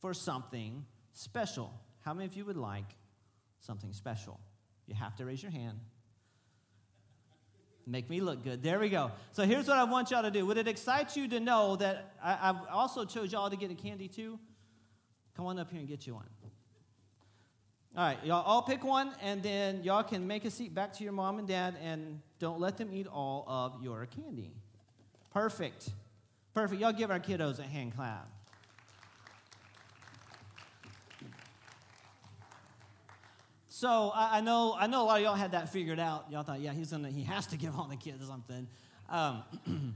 for 0.00 0.14
something 0.14 0.84
special. 1.12 1.72
How 2.00 2.14
many 2.14 2.26
of 2.26 2.34
you 2.34 2.44
would 2.44 2.56
like 2.56 2.94
something 3.60 3.92
special? 3.92 4.40
You 4.86 4.94
have 4.94 5.16
to 5.16 5.24
raise 5.24 5.42
your 5.42 5.52
hand. 5.52 5.78
Make 7.86 8.10
me 8.10 8.20
look 8.20 8.44
good. 8.44 8.62
There 8.62 8.78
we 8.78 8.90
go. 8.90 9.12
So 9.32 9.44
here's 9.44 9.66
what 9.66 9.78
I 9.78 9.84
want 9.84 10.10
y'all 10.10 10.22
to 10.22 10.30
do. 10.30 10.44
Would 10.46 10.58
it 10.58 10.68
excite 10.68 11.16
you 11.16 11.26
to 11.28 11.40
know 11.40 11.76
that 11.76 12.12
I, 12.22 12.34
have 12.34 12.66
also 12.70 13.04
chose 13.04 13.32
y'all 13.32 13.48
to 13.48 13.56
get 13.56 13.70
a 13.70 13.74
candy 13.74 14.08
too? 14.08 14.38
Come 15.36 15.46
on 15.46 15.58
up 15.58 15.70
here 15.70 15.80
and 15.80 15.88
get 15.88 16.06
you 16.06 16.14
one. 16.14 16.26
All 17.96 18.04
right, 18.04 18.18
y'all 18.24 18.44
all 18.44 18.62
pick 18.62 18.84
one, 18.84 19.12
and 19.22 19.42
then 19.42 19.82
y'all 19.82 20.04
can 20.04 20.26
make 20.26 20.44
a 20.44 20.50
seat 20.50 20.74
back 20.74 20.92
to 20.94 21.04
your 21.04 21.12
mom 21.12 21.38
and 21.38 21.48
dad, 21.48 21.76
and 21.82 22.20
don't 22.38 22.60
let 22.60 22.76
them 22.76 22.90
eat 22.92 23.06
all 23.06 23.44
of 23.48 23.82
your 23.82 24.06
candy. 24.06 24.52
Perfect. 25.32 25.88
Perfect. 26.54 26.80
Y'all 26.80 26.92
give 26.92 27.10
our 27.10 27.18
kiddos 27.18 27.58
a 27.58 27.62
hand 27.62 27.96
clap. 27.96 28.30
So 33.78 34.10
I, 34.12 34.38
I, 34.38 34.40
know 34.40 34.74
I 34.76 34.88
know 34.88 35.04
a 35.04 35.06
lot 35.06 35.18
of 35.18 35.22
y'all 35.22 35.36
had 35.36 35.52
that 35.52 35.72
figured 35.72 36.00
out. 36.00 36.32
Y'all 36.32 36.42
thought, 36.42 36.58
yeah, 36.58 36.72
he's 36.72 36.90
gonna 36.90 37.10
he 37.10 37.22
has 37.22 37.46
to 37.46 37.56
give 37.56 37.78
all 37.78 37.86
the 37.86 37.94
kids 37.94 38.26
something. 38.26 38.66
Um, 39.08 39.44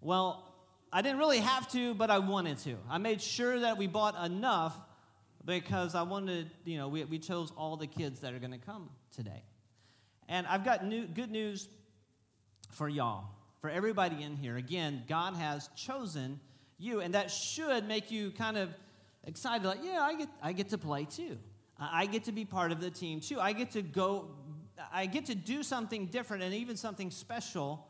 well, 0.00 0.54
I 0.90 1.02
didn't 1.02 1.18
really 1.18 1.40
have 1.40 1.70
to, 1.72 1.92
but 1.92 2.10
I 2.10 2.20
wanted 2.20 2.56
to. 2.60 2.78
I 2.88 2.96
made 2.96 3.20
sure 3.20 3.60
that 3.60 3.76
we 3.76 3.86
bought 3.86 4.14
enough 4.24 4.80
because 5.44 5.94
I 5.94 6.04
wanted, 6.04 6.50
you 6.64 6.78
know, 6.78 6.88
we, 6.88 7.04
we 7.04 7.18
chose 7.18 7.52
all 7.54 7.76
the 7.76 7.86
kids 7.86 8.20
that 8.20 8.32
are 8.32 8.38
going 8.38 8.52
to 8.52 8.66
come 8.66 8.88
today. 9.14 9.42
And 10.26 10.46
I've 10.46 10.64
got 10.64 10.82
new, 10.82 11.06
good 11.06 11.30
news 11.30 11.68
for 12.70 12.88
y'all, 12.88 13.24
for 13.60 13.68
everybody 13.68 14.22
in 14.22 14.36
here. 14.36 14.56
Again, 14.56 15.02
God 15.06 15.34
has 15.34 15.68
chosen 15.76 16.40
you, 16.78 17.00
and 17.00 17.12
that 17.12 17.30
should 17.30 17.86
make 17.86 18.10
you 18.10 18.30
kind 18.30 18.56
of 18.56 18.70
excited 19.24 19.66
like, 19.66 19.80
yeah, 19.84 20.00
I 20.00 20.14
get, 20.14 20.28
I 20.42 20.54
get 20.54 20.70
to 20.70 20.78
play 20.78 21.04
too. 21.04 21.36
I 21.78 22.06
get 22.06 22.24
to 22.24 22.32
be 22.32 22.44
part 22.44 22.72
of 22.72 22.80
the 22.80 22.90
team 22.90 23.20
too. 23.20 23.38
I 23.40 23.52
get 23.52 23.72
to 23.72 23.82
go, 23.82 24.30
I 24.92 25.06
get 25.06 25.26
to 25.26 25.34
do 25.34 25.62
something 25.62 26.06
different 26.06 26.42
and 26.42 26.54
even 26.54 26.76
something 26.76 27.10
special. 27.10 27.86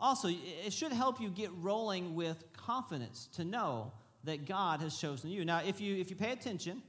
Also, 0.00 0.28
it 0.28 0.72
should 0.72 0.92
help 0.92 1.20
you 1.20 1.28
get 1.28 1.50
rolling 1.60 2.14
with 2.14 2.44
confidence 2.52 3.28
to 3.34 3.44
know 3.44 3.92
that 4.24 4.46
God 4.46 4.80
has 4.80 4.96
chosen 4.98 5.30
you. 5.30 5.44
Now, 5.44 5.62
if 5.64 5.80
you 5.80 5.96
if 5.96 6.10
you 6.10 6.16
pay 6.16 6.32
attention 6.32 6.82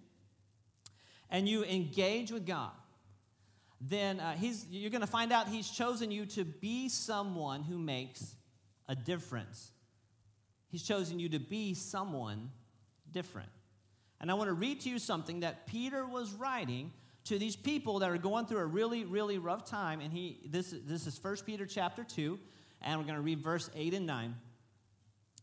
and 1.30 1.48
you 1.48 1.64
engage 1.64 2.32
with 2.32 2.46
God, 2.46 2.72
then 3.82 4.20
uh, 4.20 4.36
he's, 4.36 4.66
you're 4.70 4.90
going 4.90 5.02
to 5.02 5.08
find 5.08 5.32
out 5.32 5.48
He's 5.48 5.70
chosen 5.70 6.12
you 6.12 6.26
to 6.28 6.44
be 6.44 6.90
someone 6.90 7.64
who 7.64 7.78
makes 7.78 8.36
a 8.88 8.96
difference. 8.96 9.72
He's 10.70 10.84
chosen 10.84 11.20
you 11.20 11.30
to 11.30 11.40
be 11.40 11.74
someone 11.74 12.52
different. 13.12 13.50
And 14.22 14.30
I 14.30 14.34
want 14.34 14.50
to 14.50 14.54
read 14.54 14.82
to 14.82 14.90
you 14.90 15.00
something 15.00 15.42
that 15.42 15.66
Peter 15.68 16.06
was 16.06 16.34
writing 16.34 16.92
to 17.26 17.38
these 17.38 17.56
people 17.56 18.00
that 18.00 18.10
are 18.10 18.18
going 18.18 18.46
through 18.46 18.60
a 18.60 18.66
really, 18.66 19.06
really 19.06 19.38
rough 19.38 19.66
time. 19.66 20.02
And 20.02 20.12
he, 20.12 20.40
this, 20.46 20.74
this 20.86 21.08
is 21.08 21.22
1 21.24 21.38
Peter 21.46 21.66
chapter 21.66 22.04
2, 22.04 22.40
and 22.82 23.00
we're 23.00 23.06
going 23.06 23.16
to 23.16 23.22
read 23.22 23.42
verse 23.42 23.70
8 23.76 23.94
and 23.94 24.06
9. 24.06 24.36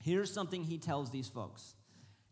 Here's 0.02 0.32
something 0.32 0.62
he 0.62 0.78
tells 0.78 1.10
these 1.10 1.28
folks. 1.28 1.74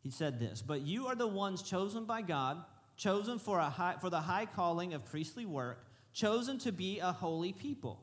He 0.01 0.11
said 0.11 0.39
this, 0.39 0.61
But 0.61 0.83
you 0.83 1.07
are 1.07 1.15
the 1.15 1.27
ones 1.27 1.63
chosen 1.63 2.05
by 2.05 2.23
God, 2.23 2.63
chosen 2.97 3.39
for, 3.39 3.59
a 3.59 3.71
high, 3.71 3.95
for 4.01 4.11
the 4.11 4.21
high 4.21 4.47
calling 4.47 4.93
of 4.93 5.05
priestly 5.07 5.47
work, 5.47 5.87
chosen 6.13 6.59
to 6.59 6.73
be 6.73 7.01
a 7.01 7.13
holy 7.13 7.53
people. 7.53 8.01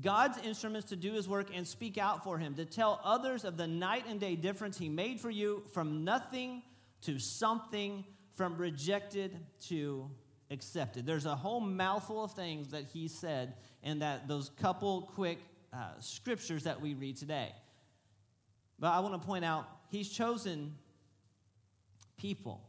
God's 0.00 0.38
instruments 0.38 0.88
to 0.88 0.96
do 0.96 1.12
his 1.12 1.28
work 1.28 1.48
and 1.54 1.66
speak 1.66 1.98
out 1.98 2.24
for 2.24 2.38
him, 2.38 2.54
to 2.54 2.64
tell 2.64 3.00
others 3.04 3.44
of 3.44 3.58
the 3.58 3.66
night 3.66 4.04
and 4.08 4.18
day 4.18 4.36
difference 4.36 4.78
he 4.78 4.88
made 4.88 5.20
for 5.20 5.30
you 5.30 5.62
from 5.74 6.04
nothing 6.04 6.62
to 7.02 7.18
something, 7.18 8.04
from 8.34 8.56
rejected 8.56 9.38
to 9.68 10.10
accepted. 10.50 11.06
There's 11.06 11.26
a 11.26 11.34
whole 11.34 11.60
mouthful 11.60 12.24
of 12.24 12.32
things 12.32 12.68
that 12.68 12.84
he 12.92 13.08
said 13.08 13.54
in 13.82 14.00
that 14.00 14.28
those 14.28 14.50
couple 14.50 15.10
quick 15.14 15.38
uh, 15.72 15.92
scriptures 15.98 16.64
that 16.64 16.80
we 16.80 16.94
read 16.94 17.16
today. 17.16 17.52
But 18.78 18.88
I 18.88 19.00
want 19.00 19.20
to 19.20 19.26
point 19.26 19.44
out 19.44 19.66
he's 19.90 20.08
chosen 20.08 20.74
people. 22.16 22.60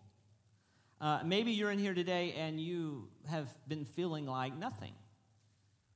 Uh, 1.02 1.20
maybe 1.26 1.52
you're 1.52 1.72
in 1.72 1.80
here 1.80 1.94
today 1.94 2.34
and 2.38 2.60
you 2.60 3.10
have 3.30 3.54
been 3.68 3.84
feeling 3.84 4.26
like 4.26 4.58
nothing. 4.58 4.94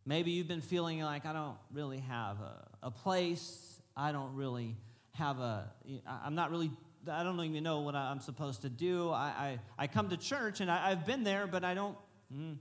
Maybe 0.06 0.32
you've 0.32 0.48
been 0.48 0.62
feeling 0.62 1.02
like 1.02 1.26
I 1.26 1.34
don't 1.34 1.58
really 1.72 2.00
have 2.00 2.40
a, 2.42 2.68
a 2.84 2.92
place. 2.92 3.82
I 3.96 4.12
don't 4.12 4.34
really 4.36 4.76
have 5.12 5.40
a, 5.40 5.72
I'm 6.08 6.36
not 6.36 6.52
really, 6.52 6.72
I 7.10 7.24
don't 7.24 7.40
even 7.40 7.64
know 7.64 7.82
what 7.82 7.96
I'm 7.96 8.20
supposed 8.20 8.62
to 8.64 8.70
do. 8.70 9.10
I, 9.10 9.60
I, 9.78 9.84
I 9.84 9.88
come 9.88 10.10
to 10.10 10.18
church 10.18 10.62
and 10.62 10.70
I, 10.70 10.90
have 10.90 11.06
been 11.06 11.24
there, 11.24 11.48
but 11.48 11.64
I 11.64 11.74
don't, 11.74 11.98
mm, 12.34 12.58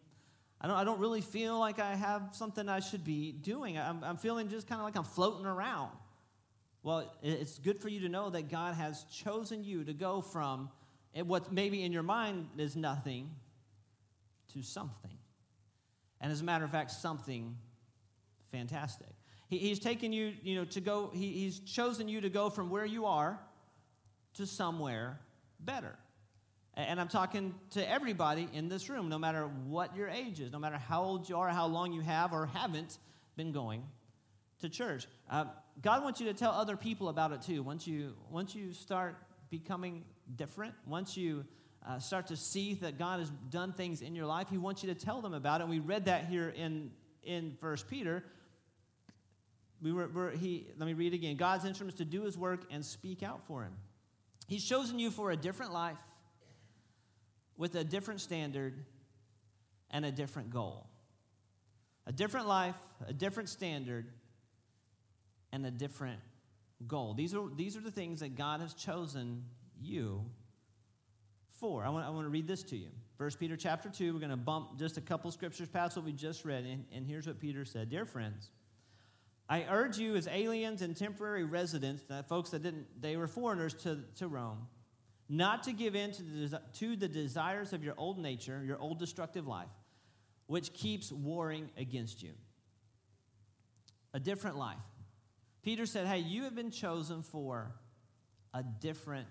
I 0.60 0.66
don't, 0.66 0.76
I 0.76 0.84
don't 0.84 1.00
really 1.00 1.20
feel 1.20 1.58
like 1.58 1.78
I 1.78 1.94
have 1.94 2.30
something 2.32 2.68
I 2.68 2.80
should 2.80 3.04
be 3.04 3.32
doing. 3.32 3.78
I'm, 3.78 4.02
I'm 4.02 4.16
feeling 4.16 4.48
just 4.48 4.66
kind 4.66 4.80
of 4.80 4.84
like 4.84 4.96
I'm 4.96 5.04
floating 5.04 5.46
around. 5.46 5.92
Well, 6.82 7.12
it's 7.22 7.58
good 7.58 7.80
for 7.80 7.88
you 7.88 8.00
to 8.00 8.08
know 8.08 8.30
that 8.30 8.48
God 8.48 8.74
has 8.74 9.04
chosen 9.04 9.64
you 9.64 9.84
to 9.84 9.92
go 9.92 10.20
from 10.20 10.70
what 11.14 11.52
maybe 11.52 11.82
in 11.82 11.92
your 11.92 12.02
mind 12.02 12.48
is 12.58 12.76
nothing 12.76 13.30
to 14.52 14.62
something. 14.62 15.18
And 16.20 16.30
as 16.30 16.40
a 16.40 16.44
matter 16.44 16.64
of 16.64 16.70
fact, 16.70 16.92
something 16.92 17.56
fantastic. 18.52 19.08
He, 19.48 19.58
he's 19.58 19.78
taken 19.78 20.12
you, 20.12 20.32
you 20.42 20.56
know, 20.56 20.64
to 20.66 20.80
go, 20.80 21.10
he, 21.12 21.32
he's 21.32 21.60
chosen 21.60 22.08
you 22.08 22.20
to 22.20 22.30
go 22.30 22.50
from 22.50 22.70
where 22.70 22.84
you 22.84 23.06
are 23.06 23.38
to 24.36 24.46
somewhere 24.46 25.20
better. 25.60 25.96
And 26.74 27.00
I'm 27.00 27.08
talking 27.08 27.54
to 27.70 27.90
everybody 27.90 28.48
in 28.52 28.68
this 28.68 28.90
room, 28.90 29.08
no 29.08 29.18
matter 29.18 29.48
what 29.66 29.96
your 29.96 30.08
age 30.08 30.40
is, 30.40 30.52
no 30.52 30.58
matter 30.58 30.76
how 30.76 31.02
old 31.02 31.26
you 31.28 31.38
are, 31.38 31.48
how 31.48 31.66
long 31.66 31.92
you 31.92 32.02
have 32.02 32.34
or 32.34 32.46
haven't 32.46 32.98
been 33.34 33.52
going 33.52 33.82
to 34.60 34.68
church. 34.68 35.06
Uh, 35.30 35.46
God 35.80 36.02
wants 36.02 36.20
you 36.20 36.26
to 36.26 36.34
tell 36.34 36.52
other 36.52 36.76
people 36.76 37.08
about 37.08 37.32
it 37.32 37.40
too. 37.40 37.62
Once 37.62 37.86
you, 37.86 38.14
once 38.30 38.54
you 38.54 38.72
start 38.72 39.16
becoming 39.50 40.04
different, 40.36 40.74
once 40.86 41.16
you 41.16 41.46
uh, 41.86 41.98
start 41.98 42.26
to 42.26 42.36
see 42.36 42.74
that 42.74 42.98
God 42.98 43.20
has 43.20 43.30
done 43.50 43.72
things 43.72 44.02
in 44.02 44.14
your 44.14 44.26
life, 44.26 44.48
He 44.50 44.58
wants 44.58 44.82
you 44.82 44.92
to 44.92 44.98
tell 44.98 45.22
them 45.22 45.32
about 45.32 45.60
it. 45.60 45.64
And 45.64 45.70
we 45.70 45.78
read 45.78 46.06
that 46.06 46.26
here 46.26 46.50
in, 46.50 46.90
in 47.22 47.56
First 47.58 47.88
Peter. 47.88 48.22
We 49.80 49.92
were, 49.92 50.08
were, 50.08 50.30
he, 50.30 50.66
let 50.78 50.86
me 50.86 50.94
read 50.94 51.14
again. 51.14 51.36
God's 51.36 51.64
instruments 51.64 51.98
to 51.98 52.04
do 52.04 52.22
His 52.22 52.36
work 52.36 52.64
and 52.70 52.84
speak 52.84 53.22
out 53.22 53.46
for 53.46 53.62
Him. 53.62 53.72
He's 54.46 54.64
chosen 54.64 54.98
you 54.98 55.10
for 55.10 55.30
a 55.30 55.36
different 55.36 55.72
life 55.72 55.98
with 57.56 57.74
a 57.74 57.84
different 57.84 58.20
standard 58.20 58.84
and 59.90 60.04
a 60.04 60.12
different 60.12 60.50
goal. 60.50 60.86
A 62.06 62.12
different 62.12 62.46
life, 62.46 62.76
a 63.06 63.12
different 63.12 63.48
standard, 63.48 64.06
and 65.52 65.66
a 65.66 65.70
different 65.70 66.20
goal. 66.86 67.14
These 67.14 67.34
are, 67.34 67.48
these 67.56 67.76
are 67.76 67.80
the 67.80 67.90
things 67.90 68.20
that 68.20 68.36
God 68.36 68.60
has 68.60 68.74
chosen 68.74 69.44
you 69.80 70.24
for. 71.58 71.84
I 71.84 71.88
want, 71.88 72.06
I 72.06 72.10
want 72.10 72.26
to 72.26 72.30
read 72.30 72.46
this 72.46 72.62
to 72.64 72.76
you. 72.76 72.88
First 73.16 73.40
Peter 73.40 73.56
chapter 73.56 73.88
2, 73.88 74.12
we're 74.12 74.20
going 74.20 74.30
to 74.30 74.36
bump 74.36 74.78
just 74.78 74.98
a 74.98 75.00
couple 75.00 75.30
scriptures 75.30 75.68
past 75.68 75.96
what 75.96 76.04
we 76.04 76.12
just 76.12 76.44
read, 76.44 76.64
and, 76.64 76.84
and 76.92 77.06
here's 77.06 77.26
what 77.26 77.40
Peter 77.40 77.64
said. 77.64 77.88
Dear 77.88 78.04
friends, 78.04 78.50
I 79.48 79.64
urge 79.70 79.98
you 79.98 80.16
as 80.16 80.26
aliens 80.26 80.82
and 80.82 80.96
temporary 80.96 81.44
residents, 81.44 82.02
that 82.04 82.28
folks 82.28 82.50
that 82.50 82.62
didn't, 82.62 82.86
they 83.00 83.16
were 83.16 83.28
foreigners 83.28 83.74
to, 83.74 84.00
to 84.16 84.26
Rome, 84.26 84.66
not 85.28 85.62
to 85.64 85.72
give 85.72 85.94
in 85.94 86.12
to 86.12 86.22
the, 86.22 86.62
to 86.74 86.96
the 86.96 87.08
desires 87.08 87.72
of 87.72 87.84
your 87.84 87.94
old 87.96 88.18
nature, 88.18 88.62
your 88.64 88.78
old 88.78 88.98
destructive 88.98 89.46
life, 89.46 89.70
which 90.46 90.72
keeps 90.72 91.12
warring 91.12 91.70
against 91.76 92.22
you. 92.22 92.32
A 94.14 94.20
different 94.20 94.56
life. 94.56 94.78
Peter 95.62 95.86
said, 95.86 96.06
Hey, 96.06 96.18
you 96.18 96.44
have 96.44 96.54
been 96.54 96.70
chosen 96.70 97.22
for 97.22 97.72
a 98.54 98.62
different 98.62 99.26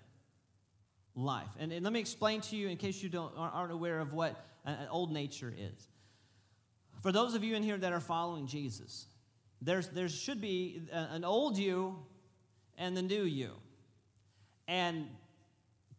life. 1.15 1.49
And, 1.59 1.71
and 1.71 1.83
let 1.83 1.91
me 1.91 1.99
explain 1.99 2.41
to 2.41 2.55
you, 2.55 2.67
in 2.67 2.77
case 2.77 3.01
you 3.01 3.09
don't, 3.09 3.33
aren't 3.37 3.71
aware 3.71 3.99
of 3.99 4.13
what 4.13 4.45
an, 4.65 4.75
an 4.75 4.87
old 4.89 5.11
nature 5.11 5.53
is. 5.57 5.87
For 7.01 7.11
those 7.11 7.35
of 7.35 7.43
you 7.43 7.55
in 7.55 7.63
here 7.63 7.77
that 7.77 7.93
are 7.93 7.99
following 7.99 8.47
Jesus, 8.47 9.07
there's, 9.65 9.89
there 9.89 10.07
should 10.07 10.39
be 10.39 10.83
an 10.91 11.23
old 11.25 11.57
you 11.57 11.97
and 12.77 12.95
the 12.95 13.01
new 13.01 13.23
you. 13.23 13.51
And 14.67 15.07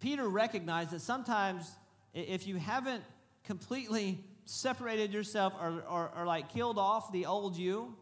Peter 0.00 0.28
recognized 0.28 0.90
that 0.90 1.00
sometimes 1.00 1.70
if 2.14 2.46
you 2.46 2.56
haven't 2.56 3.02
completely 3.44 4.24
separated 4.44 5.12
yourself 5.12 5.52
or, 5.60 5.82
or, 5.88 6.12
or 6.16 6.26
like 6.26 6.52
killed 6.52 6.78
off 6.78 7.12
the 7.12 7.26
old 7.26 7.56
you, 7.56 7.94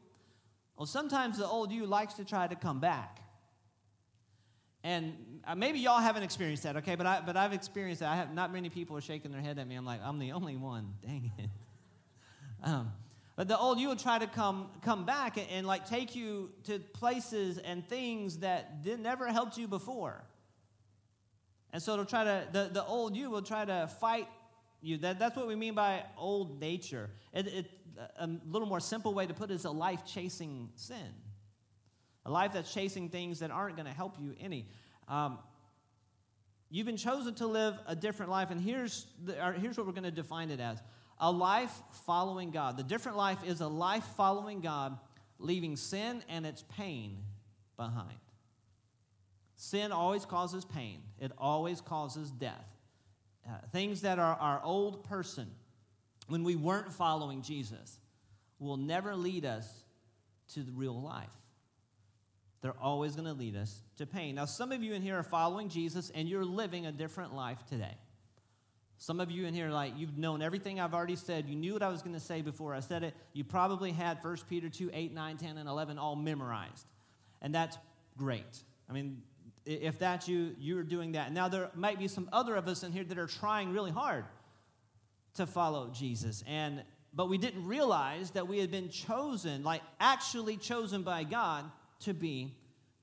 well, 0.76 0.86
sometimes 0.86 1.38
the 1.38 1.46
old 1.46 1.72
you 1.72 1.86
likes 1.86 2.14
to 2.14 2.24
try 2.24 2.46
to 2.46 2.54
come 2.54 2.80
back. 2.80 3.20
And 4.82 5.14
uh, 5.46 5.54
maybe 5.54 5.78
y'all 5.78 6.00
haven't 6.00 6.24
experienced 6.24 6.64
that, 6.64 6.76
okay? 6.76 6.94
But, 6.94 7.06
I, 7.06 7.22
but 7.24 7.38
I've 7.38 7.54
experienced 7.54 8.00
that. 8.00 8.10
I 8.10 8.16
have, 8.16 8.34
not 8.34 8.52
many 8.52 8.68
people 8.68 8.96
are 8.96 9.00
shaking 9.00 9.32
their 9.32 9.40
head 9.40 9.58
at 9.58 9.66
me. 9.66 9.76
I'm 9.76 9.86
like, 9.86 10.00
I'm 10.04 10.18
the 10.18 10.32
only 10.32 10.56
one. 10.56 10.92
Dang 11.06 11.32
it. 11.38 11.50
Um, 12.62 12.92
but 13.36 13.48
the 13.48 13.58
old 13.58 13.80
you 13.80 13.88
will 13.88 13.96
try 13.96 14.18
to 14.18 14.26
come, 14.26 14.68
come 14.82 15.04
back 15.04 15.36
and, 15.36 15.46
and, 15.50 15.66
like 15.66 15.88
take 15.88 16.14
you 16.14 16.50
to 16.64 16.78
places 16.78 17.58
and 17.58 17.86
things 17.88 18.38
that 18.38 18.82
did, 18.82 19.00
never 19.00 19.26
helped 19.26 19.58
you 19.58 19.66
before. 19.66 20.24
And 21.72 21.82
so 21.82 21.94
it'll 21.94 22.04
try 22.04 22.22
to, 22.22 22.46
the, 22.52 22.70
the 22.72 22.84
old 22.84 23.16
you 23.16 23.30
will 23.30 23.42
try 23.42 23.64
to 23.64 23.90
fight 24.00 24.28
you. 24.80 24.98
That, 24.98 25.18
that's 25.18 25.36
what 25.36 25.48
we 25.48 25.56
mean 25.56 25.74
by 25.74 26.04
old 26.16 26.60
nature. 26.60 27.10
It, 27.32 27.48
it, 27.48 27.70
a 28.18 28.28
little 28.48 28.68
more 28.68 28.80
simple 28.80 29.14
way 29.14 29.26
to 29.26 29.34
put 29.34 29.50
it 29.50 29.54
is 29.54 29.64
a 29.64 29.70
life 29.70 30.04
chasing 30.04 30.70
sin, 30.76 31.14
a 32.24 32.30
life 32.30 32.52
that's 32.52 32.72
chasing 32.72 33.08
things 33.08 33.40
that 33.40 33.50
aren't 33.50 33.76
going 33.76 33.86
to 33.86 33.92
help 33.92 34.14
you 34.20 34.34
any. 34.40 34.68
Um, 35.08 35.38
you've 36.70 36.86
been 36.86 36.96
chosen 36.96 37.34
to 37.36 37.46
live 37.46 37.78
a 37.86 37.96
different 37.96 38.30
life, 38.30 38.50
and 38.50 38.60
here's, 38.60 39.06
the, 39.24 39.34
here's 39.52 39.76
what 39.76 39.86
we're 39.86 39.92
going 39.92 40.04
to 40.04 40.10
define 40.10 40.50
it 40.50 40.60
as 40.60 40.80
a 41.18 41.30
life 41.30 41.72
following 42.06 42.50
God. 42.50 42.76
The 42.76 42.82
different 42.82 43.16
life 43.16 43.38
is 43.46 43.60
a 43.60 43.68
life 43.68 44.04
following 44.16 44.60
God, 44.60 44.98
leaving 45.38 45.76
sin 45.76 46.22
and 46.28 46.44
its 46.46 46.64
pain 46.76 47.18
behind. 47.76 48.18
Sin 49.56 49.92
always 49.92 50.24
causes 50.24 50.64
pain, 50.64 51.00
it 51.20 51.32
always 51.38 51.80
causes 51.80 52.30
death. 52.30 52.66
Uh, 53.46 53.52
things 53.72 54.00
that 54.02 54.18
are 54.18 54.36
our 54.36 54.60
old 54.64 55.04
person, 55.04 55.50
when 56.28 56.44
we 56.44 56.56
weren't 56.56 56.92
following 56.92 57.42
Jesus, 57.42 57.98
will 58.58 58.78
never 58.78 59.14
lead 59.14 59.44
us 59.44 59.84
to 60.54 60.60
the 60.62 60.72
real 60.72 60.98
life. 61.00 61.30
They're 62.62 62.74
always 62.80 63.14
going 63.14 63.28
to 63.28 63.34
lead 63.34 63.56
us 63.56 63.82
to 63.98 64.06
pain. 64.06 64.36
Now, 64.36 64.46
some 64.46 64.72
of 64.72 64.82
you 64.82 64.94
in 64.94 65.02
here 65.02 65.18
are 65.18 65.22
following 65.22 65.68
Jesus 65.68 66.10
and 66.14 66.26
you're 66.26 66.46
living 66.46 66.86
a 66.86 66.92
different 66.92 67.34
life 67.34 67.58
today. 67.68 67.94
Some 68.98 69.20
of 69.20 69.30
you 69.30 69.46
in 69.46 69.54
here, 69.54 69.70
like, 69.70 69.92
you've 69.96 70.16
known 70.16 70.40
everything 70.40 70.80
I've 70.80 70.94
already 70.94 71.16
said. 71.16 71.48
You 71.48 71.56
knew 71.56 71.72
what 71.72 71.82
I 71.82 71.88
was 71.88 72.02
going 72.02 72.14
to 72.14 72.20
say 72.20 72.42
before 72.42 72.74
I 72.74 72.80
said 72.80 73.02
it. 73.02 73.14
You 73.32 73.44
probably 73.44 73.90
had 73.90 74.22
1 74.22 74.36
Peter 74.48 74.68
2, 74.68 74.90
8, 74.92 75.12
9, 75.12 75.36
10, 75.36 75.58
and 75.58 75.68
11 75.68 75.98
all 75.98 76.16
memorized. 76.16 76.86
And 77.42 77.54
that's 77.54 77.76
great. 78.16 78.62
I 78.88 78.92
mean, 78.92 79.22
if 79.66 79.98
that's 79.98 80.28
you, 80.28 80.54
you're 80.58 80.82
doing 80.82 81.12
that. 81.12 81.32
Now, 81.32 81.48
there 81.48 81.70
might 81.74 81.98
be 81.98 82.08
some 82.08 82.28
other 82.32 82.54
of 82.54 82.68
us 82.68 82.82
in 82.82 82.92
here 82.92 83.04
that 83.04 83.18
are 83.18 83.26
trying 83.26 83.72
really 83.72 83.90
hard 83.90 84.24
to 85.34 85.46
follow 85.46 85.90
Jesus. 85.92 86.44
And 86.46 86.82
but 87.16 87.28
we 87.28 87.38
didn't 87.38 87.64
realize 87.66 88.32
that 88.32 88.48
we 88.48 88.58
had 88.58 88.70
been 88.70 88.88
chosen, 88.88 89.62
like 89.62 89.82
actually 90.00 90.56
chosen 90.56 91.02
by 91.02 91.22
God 91.22 91.64
to 92.00 92.12
be 92.12 92.56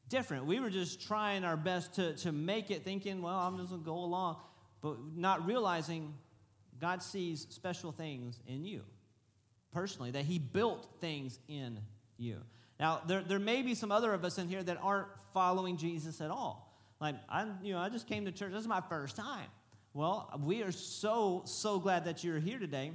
different. 0.10 0.46
We 0.46 0.60
were 0.60 0.70
just 0.70 1.08
trying 1.08 1.46
our 1.46 1.56
best 1.56 1.94
to, 1.96 2.14
to 2.18 2.34
make 2.34 2.72
it, 2.72 2.84
thinking, 2.84 3.22
well, 3.22 3.40
I'm 3.40 3.58
just 3.58 3.70
gonna 3.70 3.84
go 3.84 3.96
along 3.96 4.38
but 4.82 4.98
not 5.16 5.46
realizing 5.46 6.14
God 6.80 7.04
sees 7.04 7.48
special 7.50 7.92
things 7.92 8.40
in 8.48 8.66
you 8.66 8.82
personally, 9.72 10.12
that 10.12 10.26
He 10.26 10.40
built 10.40 10.88
things 11.00 11.40
in 11.48 11.80
you. 12.18 12.38
Now, 12.80 13.02
there, 13.06 13.22
there 13.22 13.40
may 13.40 13.62
be 13.62 13.76
some 13.76 13.92
other 13.92 14.14
of 14.14 14.26
us 14.26 14.38
in 14.38 14.48
here 14.48 14.64
that 14.64 14.78
aren't 14.82 15.08
following 15.34 15.78
Jesus 15.78 16.20
at 16.20 16.32
all. 16.32 16.76
Like, 17.00 17.16
I, 17.30 17.48
you 17.64 17.74
know, 17.74 17.80
I 17.80 17.90
just 17.90 18.08
came 18.08 18.26
to 18.26 18.32
church. 18.32 18.52
This 18.52 18.62
is 18.62 18.68
my 18.68 18.82
first 18.82 19.16
time. 19.16 19.48
Well, 19.94 20.32
we 20.44 20.64
are 20.64 20.72
so, 20.72 21.44
so 21.46 21.80
glad 21.80 22.06
that 22.06 22.24
you're 22.24 22.40
here 22.40 22.60
today. 22.60 22.92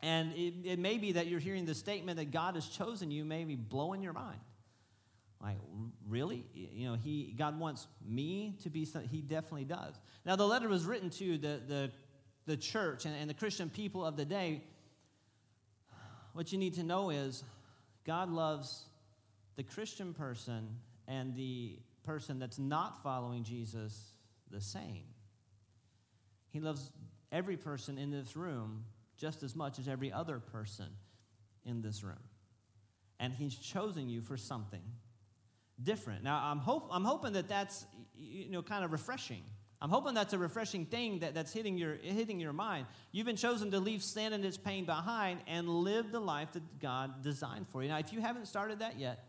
And 0.00 0.32
it, 0.34 0.54
it 0.64 0.78
may 0.78 0.98
be 0.98 1.12
that 1.12 1.26
you're 1.26 1.40
hearing 1.40 1.64
the 1.64 1.74
statement 1.74 2.18
that 2.18 2.30
God 2.30 2.54
has 2.54 2.66
chosen 2.66 3.10
you, 3.10 3.24
maybe 3.24 3.56
blowing 3.56 4.02
your 4.02 4.12
mind. 4.12 4.38
Like, 5.42 5.58
really? 6.08 6.44
You 6.52 6.88
know, 6.88 6.94
he, 6.96 7.34
God 7.36 7.58
wants 7.58 7.86
me 8.04 8.56
to 8.62 8.70
be 8.70 8.84
something. 8.84 9.08
He 9.08 9.20
definitely 9.20 9.64
does. 9.64 9.94
Now, 10.24 10.36
the 10.36 10.46
letter 10.46 10.68
was 10.68 10.84
written 10.84 11.10
to 11.10 11.38
the, 11.38 11.60
the, 11.66 11.90
the 12.46 12.56
church 12.56 13.04
and, 13.04 13.14
and 13.14 13.30
the 13.30 13.34
Christian 13.34 13.70
people 13.70 14.04
of 14.04 14.16
the 14.16 14.24
day. 14.24 14.64
What 16.32 16.52
you 16.52 16.58
need 16.58 16.74
to 16.74 16.82
know 16.82 17.10
is 17.10 17.44
God 18.04 18.30
loves 18.30 18.84
the 19.56 19.62
Christian 19.62 20.12
person 20.12 20.68
and 21.06 21.34
the 21.34 21.78
person 22.04 22.38
that's 22.38 22.58
not 22.58 23.02
following 23.02 23.44
Jesus 23.44 24.12
the 24.50 24.60
same. 24.60 25.04
He 26.50 26.60
loves 26.60 26.90
every 27.30 27.56
person 27.56 27.98
in 27.98 28.10
this 28.10 28.36
room 28.36 28.84
just 29.16 29.42
as 29.42 29.54
much 29.54 29.78
as 29.78 29.88
every 29.88 30.12
other 30.12 30.38
person 30.38 30.86
in 31.64 31.82
this 31.82 32.02
room. 32.02 32.22
And 33.20 33.32
He's 33.32 33.54
chosen 33.54 34.08
you 34.08 34.20
for 34.20 34.36
something 34.36 34.82
different. 35.82 36.24
Now, 36.24 36.40
I'm, 36.42 36.58
hope, 36.58 36.88
I'm 36.90 37.04
hoping 37.04 37.34
that 37.34 37.48
that's, 37.48 37.86
you 38.16 38.50
know, 38.50 38.62
kind 38.62 38.84
of 38.84 38.92
refreshing. 38.92 39.42
I'm 39.80 39.90
hoping 39.90 40.14
that's 40.14 40.32
a 40.32 40.38
refreshing 40.38 40.86
thing 40.86 41.20
that, 41.20 41.34
that's 41.34 41.52
hitting 41.52 41.78
your, 41.78 41.94
hitting 41.94 42.40
your 42.40 42.52
mind. 42.52 42.86
You've 43.12 43.26
been 43.26 43.36
chosen 43.36 43.70
to 43.70 43.78
leave 43.78 44.02
sin 44.02 44.32
and 44.32 44.44
its 44.44 44.56
pain 44.56 44.84
behind 44.84 45.40
and 45.46 45.68
live 45.68 46.10
the 46.10 46.20
life 46.20 46.52
that 46.52 46.80
God 46.80 47.22
designed 47.22 47.68
for 47.68 47.82
you. 47.82 47.88
Now, 47.88 47.98
if 47.98 48.12
you 48.12 48.20
haven't 48.20 48.48
started 48.48 48.80
that 48.80 48.98
yet, 48.98 49.24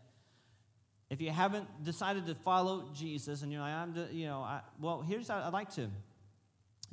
if 1.08 1.20
you 1.20 1.30
haven't 1.30 1.84
decided 1.84 2.26
to 2.26 2.34
follow 2.34 2.88
Jesus 2.94 3.42
and 3.42 3.52
you're 3.52 3.60
like, 3.60 3.74
I'm, 3.74 3.94
you 4.12 4.26
know, 4.26 4.40
I, 4.40 4.60
well, 4.80 5.02
here's 5.02 5.28
how 5.28 5.38
I'd 5.38 5.52
like 5.52 5.72
to 5.74 5.88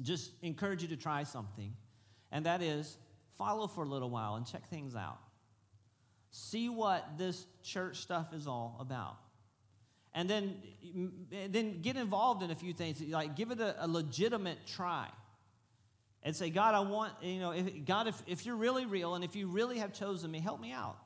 just 0.02 0.32
encourage 0.44 0.84
you 0.84 0.90
to 0.90 0.98
try 0.98 1.24
something, 1.24 1.74
and 2.32 2.46
that 2.46 2.62
is 2.62 2.98
follow 3.38 3.68
for 3.68 3.84
a 3.84 3.88
little 3.88 4.10
while 4.10 4.36
and 4.36 4.46
check 4.46 4.68
things 4.70 4.96
out. 4.96 5.18
See 6.30 6.70
what 6.70 7.18
this 7.18 7.46
church 7.64 7.98
stuff 7.98 8.34
is 8.34 8.48
all 8.48 8.78
about 8.80 9.18
and 10.18 10.28
then 10.28 10.56
then 11.52 11.80
get 11.82 11.96
involved 11.96 12.42
in 12.42 12.50
a 12.50 12.56
few 12.56 12.74
things 12.74 13.00
like 13.02 13.36
give 13.36 13.52
it 13.52 13.62
a, 13.62 13.86
a 13.86 13.88
legitimate 13.88 14.58
try. 14.66 15.08
And 16.24 16.36
say 16.36 16.50
god 16.50 16.74
i 16.74 16.80
want 16.80 17.14
you 17.22 17.40
know 17.40 17.52
if, 17.52 17.86
god 17.86 18.08
if, 18.08 18.22
if 18.26 18.46
you're 18.46 18.56
really 18.56 18.88
real 18.88 19.14
and 19.14 19.24
if 19.24 19.36
you 19.36 19.48
really 19.48 19.78
have 19.78 19.94
chosen 19.94 20.32
me 20.32 20.40
help 20.40 20.60
me 20.60 20.72
out. 20.74 20.98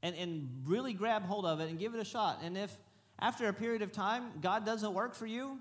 And, 0.00 0.14
and 0.14 0.62
really 0.66 0.92
grab 0.92 1.24
hold 1.24 1.44
of 1.44 1.58
it 1.58 1.68
and 1.68 1.76
give 1.76 1.92
it 1.92 2.00
a 2.00 2.04
shot. 2.04 2.38
And 2.44 2.56
if 2.56 2.78
after 3.18 3.48
a 3.48 3.52
period 3.52 3.82
of 3.82 3.90
time 3.90 4.30
god 4.40 4.64
doesn't 4.64 4.94
work 4.94 5.16
for 5.16 5.26
you 5.26 5.58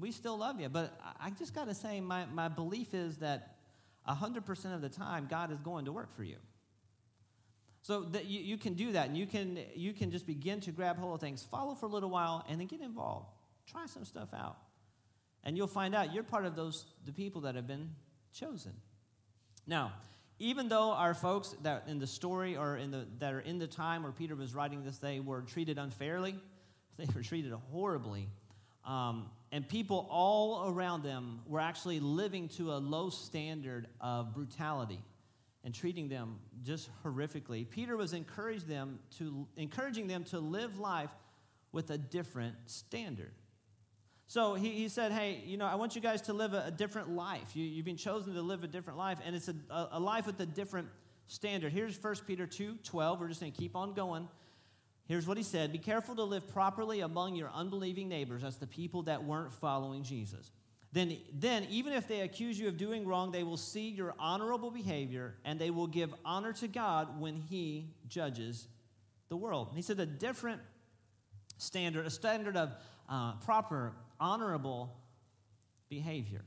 we 0.00 0.10
still 0.10 0.38
love 0.38 0.58
you. 0.58 0.70
But 0.70 0.98
i 1.20 1.28
just 1.28 1.54
got 1.54 1.66
to 1.68 1.74
say 1.74 2.00
my, 2.00 2.24
my 2.32 2.48
belief 2.48 2.94
is 2.94 3.18
that 3.18 3.56
100% 4.08 4.74
of 4.74 4.80
the 4.80 4.88
time 4.88 5.26
god 5.28 5.52
is 5.52 5.60
going 5.60 5.84
to 5.84 5.92
work 5.92 6.16
for 6.16 6.24
you 6.24 6.36
so 7.88 8.02
that 8.02 8.26
you, 8.26 8.40
you 8.40 8.58
can 8.58 8.74
do 8.74 8.92
that, 8.92 9.08
and 9.08 9.16
you 9.16 9.26
can, 9.26 9.58
you 9.74 9.94
can 9.94 10.10
just 10.10 10.26
begin 10.26 10.60
to 10.60 10.72
grab 10.72 10.98
hold 10.98 11.14
of 11.14 11.20
things, 11.22 11.42
follow 11.42 11.74
for 11.74 11.86
a 11.86 11.88
little 11.88 12.10
while, 12.10 12.44
and 12.46 12.60
then 12.60 12.66
get 12.66 12.82
involved. 12.82 13.30
Try 13.66 13.86
some 13.86 14.04
stuff 14.04 14.28
out. 14.34 14.58
And 15.42 15.56
you'll 15.56 15.68
find 15.68 15.94
out 15.94 16.12
you're 16.12 16.22
part 16.22 16.44
of 16.44 16.54
those 16.54 16.84
the 17.06 17.12
people 17.12 17.40
that 17.42 17.54
have 17.54 17.66
been 17.66 17.88
chosen. 18.34 18.74
Now, 19.66 19.94
even 20.38 20.68
though 20.68 20.92
our 20.92 21.14
folks 21.14 21.56
that 21.62 21.84
in 21.86 21.98
the 21.98 22.06
story 22.06 22.58
or 22.58 22.76
in 22.76 22.90
the 22.90 23.06
that 23.20 23.32
are 23.32 23.40
in 23.40 23.58
the 23.58 23.66
time 23.66 24.02
where 24.02 24.12
Peter 24.12 24.36
was 24.36 24.54
writing 24.54 24.84
this, 24.84 24.98
they 24.98 25.20
were 25.20 25.40
treated 25.40 25.78
unfairly, 25.78 26.38
they 26.98 27.06
were 27.14 27.22
treated 27.22 27.52
horribly. 27.72 28.28
Um, 28.84 29.30
and 29.50 29.66
people 29.66 30.06
all 30.10 30.70
around 30.70 31.04
them 31.04 31.40
were 31.46 31.60
actually 31.60 32.00
living 32.00 32.48
to 32.58 32.72
a 32.72 32.78
low 32.78 33.08
standard 33.08 33.86
of 33.98 34.34
brutality 34.34 35.00
and 35.64 35.74
treating 35.74 36.08
them 36.08 36.38
just 36.64 36.90
horrifically. 37.04 37.68
Peter 37.68 37.96
was 37.96 38.12
encouraging 38.12 38.68
them 38.68 38.98
to, 39.18 39.46
encouraging 39.56 40.06
them 40.06 40.24
to 40.24 40.38
live 40.38 40.78
life 40.78 41.10
with 41.72 41.90
a 41.90 41.98
different 41.98 42.54
standard. 42.66 43.32
So 44.26 44.54
he, 44.54 44.70
he 44.70 44.88
said, 44.88 45.12
Hey, 45.12 45.42
you 45.46 45.56
know, 45.56 45.66
I 45.66 45.74
want 45.74 45.94
you 45.94 46.02
guys 46.02 46.22
to 46.22 46.32
live 46.32 46.52
a, 46.52 46.64
a 46.66 46.70
different 46.70 47.10
life. 47.10 47.56
You, 47.56 47.64
you've 47.64 47.86
been 47.86 47.96
chosen 47.96 48.34
to 48.34 48.42
live 48.42 48.62
a 48.62 48.66
different 48.66 48.98
life, 48.98 49.18
and 49.24 49.34
it's 49.34 49.48
a, 49.48 49.54
a, 49.70 49.88
a 49.92 50.00
life 50.00 50.26
with 50.26 50.38
a 50.40 50.46
different 50.46 50.88
standard. 51.26 51.72
Here's 51.72 52.02
1 52.02 52.14
Peter 52.26 52.46
2 52.46 52.78
12. 52.82 53.20
We're 53.20 53.28
just 53.28 53.40
going 53.40 53.52
to 53.52 53.58
keep 53.58 53.74
on 53.74 53.94
going. 53.94 54.28
Here's 55.06 55.26
what 55.26 55.38
he 55.38 55.42
said 55.42 55.72
Be 55.72 55.78
careful 55.78 56.14
to 56.16 56.24
live 56.24 56.46
properly 56.52 57.00
among 57.00 57.36
your 57.36 57.50
unbelieving 57.54 58.08
neighbors. 58.08 58.42
That's 58.42 58.56
the 58.56 58.66
people 58.66 59.02
that 59.04 59.24
weren't 59.24 59.52
following 59.52 60.02
Jesus 60.02 60.50
then, 60.92 61.18
then 61.34 61.66
even 61.70 61.92
if 61.92 62.08
they 62.08 62.20
accuse 62.20 62.58
you 62.58 62.68
of 62.68 62.78
doing 62.78 63.06
wrong, 63.06 63.30
they 63.30 63.42
will 63.42 63.58
see 63.58 63.90
your 63.90 64.14
honorable 64.18 64.70
behavior 64.70 65.34
and 65.44 65.58
they 65.58 65.70
will 65.70 65.86
give 65.86 66.14
honor 66.24 66.52
to 66.54 66.68
God 66.68 67.20
when 67.20 67.36
He 67.36 67.90
judges 68.08 68.68
the 69.28 69.36
world. 69.36 69.68
And 69.68 69.76
he 69.76 69.82
said 69.82 70.00
a 70.00 70.06
different 70.06 70.62
standard, 71.58 72.06
a 72.06 72.10
standard 72.10 72.56
of 72.56 72.72
uh, 73.08 73.34
proper, 73.44 73.92
honorable 74.18 74.96
behavior. 75.90 76.42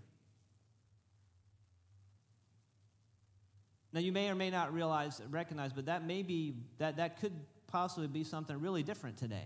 Now, 3.93 3.99
you 3.99 4.12
may 4.12 4.30
or 4.30 4.36
may 4.36 4.49
not 4.49 4.73
realize, 4.73 5.21
recognize, 5.30 5.73
but 5.73 5.86
that 5.86 6.06
may 6.06 6.23
be, 6.23 6.56
that, 6.80 6.97
that 6.97 7.19
could 7.19 7.34
possibly 7.67 8.08
be 8.08 8.23
something 8.23 8.60
really 8.60 8.84
different 8.84 9.17
today. 9.17 9.45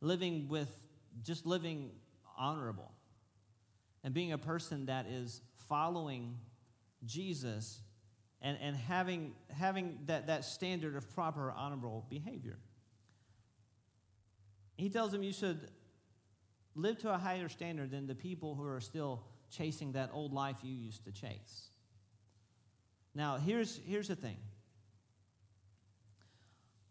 Living 0.00 0.48
with, 0.48 0.70
just 1.22 1.46
living 1.46 1.90
honorable 2.38 2.95
and 4.06 4.14
being 4.14 4.30
a 4.30 4.38
person 4.38 4.86
that 4.86 5.06
is 5.08 5.42
following 5.68 6.38
Jesus 7.04 7.80
and, 8.40 8.56
and 8.62 8.76
having, 8.76 9.32
having 9.50 9.98
that, 10.06 10.28
that 10.28 10.44
standard 10.44 10.94
of 10.94 11.12
proper, 11.12 11.50
honorable 11.50 12.06
behavior. 12.08 12.56
He 14.76 14.90
tells 14.90 15.10
them 15.10 15.24
you 15.24 15.32
should 15.32 15.58
live 16.76 16.98
to 16.98 17.12
a 17.12 17.18
higher 17.18 17.48
standard 17.48 17.90
than 17.90 18.06
the 18.06 18.14
people 18.14 18.54
who 18.54 18.64
are 18.68 18.80
still 18.80 19.24
chasing 19.50 19.90
that 19.92 20.10
old 20.12 20.32
life 20.32 20.58
you 20.62 20.72
used 20.72 21.04
to 21.06 21.10
chase. 21.10 21.70
Now, 23.12 23.38
here's, 23.38 23.80
here's 23.88 24.06
the 24.06 24.14
thing. 24.14 24.36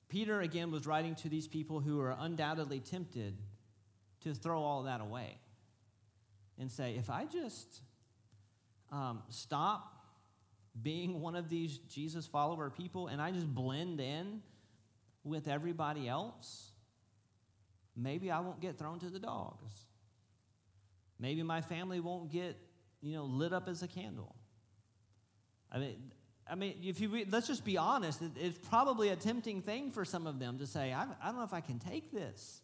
Peter, 0.09 0.41
again, 0.41 0.69
was 0.69 0.85
writing 0.85 1.15
to 1.15 1.29
these 1.29 1.47
people 1.47 1.79
who 1.79 1.97
are 2.01 2.13
undoubtedly 2.19 2.81
tempted 2.81 3.37
to 4.25 4.33
throw 4.33 4.61
all 4.61 4.83
that 4.83 4.99
away 4.99 5.37
and 6.59 6.71
say, 6.71 6.95
if 6.95 7.09
I 7.09 7.25
just 7.25 7.81
um, 8.91 9.23
stop 9.29 9.91
being 10.81 11.21
one 11.21 11.35
of 11.35 11.49
these 11.49 11.77
Jesus 11.89 12.25
follower 12.25 12.69
people 12.69 13.07
and 13.07 13.21
I 13.21 13.31
just 13.31 13.47
blend 13.47 13.99
in 13.99 14.41
with 15.23 15.47
everybody 15.47 16.07
else, 16.07 16.71
maybe 17.95 18.31
I 18.31 18.39
won't 18.39 18.59
get 18.59 18.77
thrown 18.77 18.99
to 18.99 19.09
the 19.09 19.19
dogs. 19.19 19.71
Maybe 21.19 21.43
my 21.43 21.61
family 21.61 21.99
won't 21.99 22.31
get, 22.31 22.57
you 23.01 23.13
know, 23.13 23.25
lit 23.25 23.53
up 23.53 23.67
as 23.67 23.83
a 23.83 23.87
candle. 23.87 24.35
I 25.71 25.79
mean, 25.79 26.11
I 26.47 26.55
mean, 26.55 26.75
if 26.83 26.99
you 26.99 27.25
let's 27.29 27.47
just 27.47 27.65
be 27.65 27.77
honest, 27.77 28.21
it's 28.39 28.57
probably 28.69 29.09
a 29.09 29.15
tempting 29.15 29.61
thing 29.61 29.91
for 29.91 30.05
some 30.05 30.27
of 30.27 30.39
them 30.39 30.59
to 30.59 30.67
say, 30.67 30.93
I, 30.93 31.03
I 31.21 31.27
don't 31.27 31.37
know 31.37 31.43
if 31.43 31.53
I 31.53 31.61
can 31.61 31.79
take 31.79 32.11
this, 32.11 32.61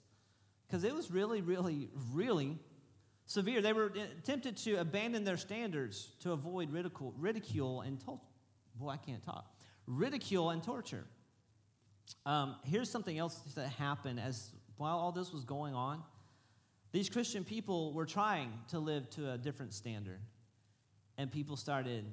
because 0.67 0.83
it 0.83 0.93
was 0.93 1.09
really, 1.09 1.41
really, 1.41 1.89
really 2.13 2.59
severe. 3.31 3.61
They 3.61 3.73
were 3.73 3.91
tempted 4.23 4.57
to 4.57 4.75
abandon 4.75 5.23
their 5.23 5.37
standards 5.37 6.09
to 6.19 6.33
avoid 6.33 6.71
ridicule, 6.71 7.13
ridicule 7.17 7.81
and 7.81 7.99
torture. 7.99 8.21
Boy, 8.75 8.89
I 8.89 8.97
can't 8.97 9.23
talk. 9.23 9.45
Ridicule 9.87 10.49
and 10.49 10.61
torture. 10.61 11.05
Um, 12.25 12.55
here's 12.63 12.89
something 12.89 13.17
else 13.17 13.35
that 13.55 13.69
happened 13.69 14.19
as 14.19 14.51
while 14.77 14.97
all 14.97 15.11
this 15.11 15.31
was 15.31 15.43
going 15.45 15.73
on. 15.73 16.03
These 16.91 17.09
Christian 17.09 17.45
people 17.45 17.93
were 17.93 18.05
trying 18.05 18.51
to 18.69 18.79
live 18.79 19.09
to 19.11 19.31
a 19.31 19.37
different 19.37 19.73
standard. 19.73 20.19
and 21.17 21.31
people 21.31 21.55
started 21.55 22.05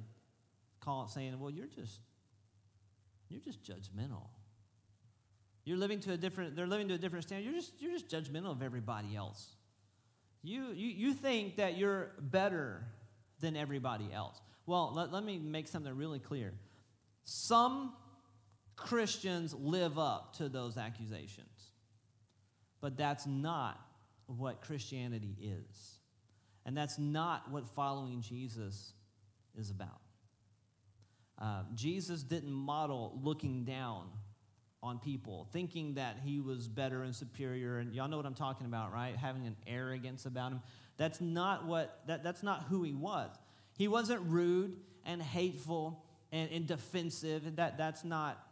calling, 0.81 1.09
saying, 1.09 1.39
"Well, 1.41 1.51
you're 1.51 1.69
just 1.69 2.01
you're 3.29 3.41
just 3.41 3.63
judgmental. 3.63 4.27
You're 5.65 5.79
living 5.79 6.01
to 6.01 6.13
a 6.13 6.17
different. 6.17 6.57
They're 6.57 6.67
living 6.67 6.89
to 6.89 6.95
a 6.95 6.99
different 6.99 7.25
standard. 7.25 7.45
You're 7.45 7.61
just 7.61 7.73
you're 7.81 7.93
just 7.93 8.09
judgmental 8.09 8.51
of 8.51 8.63
everybody 8.63 9.17
else. 9.17 9.57
You 10.43 10.73
you 10.73 10.89
you 10.89 11.15
think 11.15 11.57
that 11.57 11.77
you're 11.77 12.13
better 12.21 12.85
than 13.41 13.57
everybody 13.57 14.09
else. 14.13 14.41
Well, 14.67 14.93
let, 14.95 15.13
let 15.13 15.25
me 15.25 15.39
make 15.39 15.69
something 15.69 15.95
really 15.97 16.19
clear. 16.19 16.53
Some 17.25 17.93
Christians 18.77 19.55
live 19.55 19.99
up 19.99 20.37
to 20.37 20.49
those 20.49 20.77
accusations, 20.77 21.73
but 22.81 22.97
that's 22.97 23.27
not 23.27 23.81
what 24.27 24.61
Christianity 24.61 25.37
is. 25.41 25.99
And 26.65 26.77
that's 26.77 26.99
not 26.99 27.51
what 27.51 27.67
following 27.69 28.21
Jesus 28.21 28.93
is 29.59 29.71
about. 29.71 30.01
Uh, 31.41 31.63
Jesus 31.75 32.23
didn't 32.23 32.53
model 32.53 33.19
looking 33.23 33.65
down 33.65 34.11
on 34.83 34.99
people, 34.99 35.49
thinking 35.53 35.95
that 35.95 36.19
he 36.25 36.41
was 36.41 36.69
better 36.69 37.03
and 37.03 37.15
superior. 37.15 37.79
And 37.79 37.95
y'all 37.95 38.09
know 38.09 38.17
what 38.17 38.27
I'm 38.27 38.35
talking 38.35 38.67
about, 38.67 38.93
right? 38.93 39.17
Having 39.17 39.47
an 39.47 39.57
arrogance 39.67 40.27
about 40.27 40.53
him. 40.53 40.61
That's 40.97 41.21
not 41.21 41.67
what 41.67 42.01
that, 42.07 42.23
that's 42.23 42.43
not 42.43 42.65
who 42.65 42.83
he 42.83 42.95
was. 42.95 43.31
He 43.77 43.89
wasn't 43.89 44.23
rude 44.27 44.77
and 45.05 45.23
hateful 45.23 46.05
and, 46.33 46.51
and 46.51 46.67
defensive. 46.67 47.57
That, 47.57 47.79
that's 47.79 48.05
not 48.05 48.45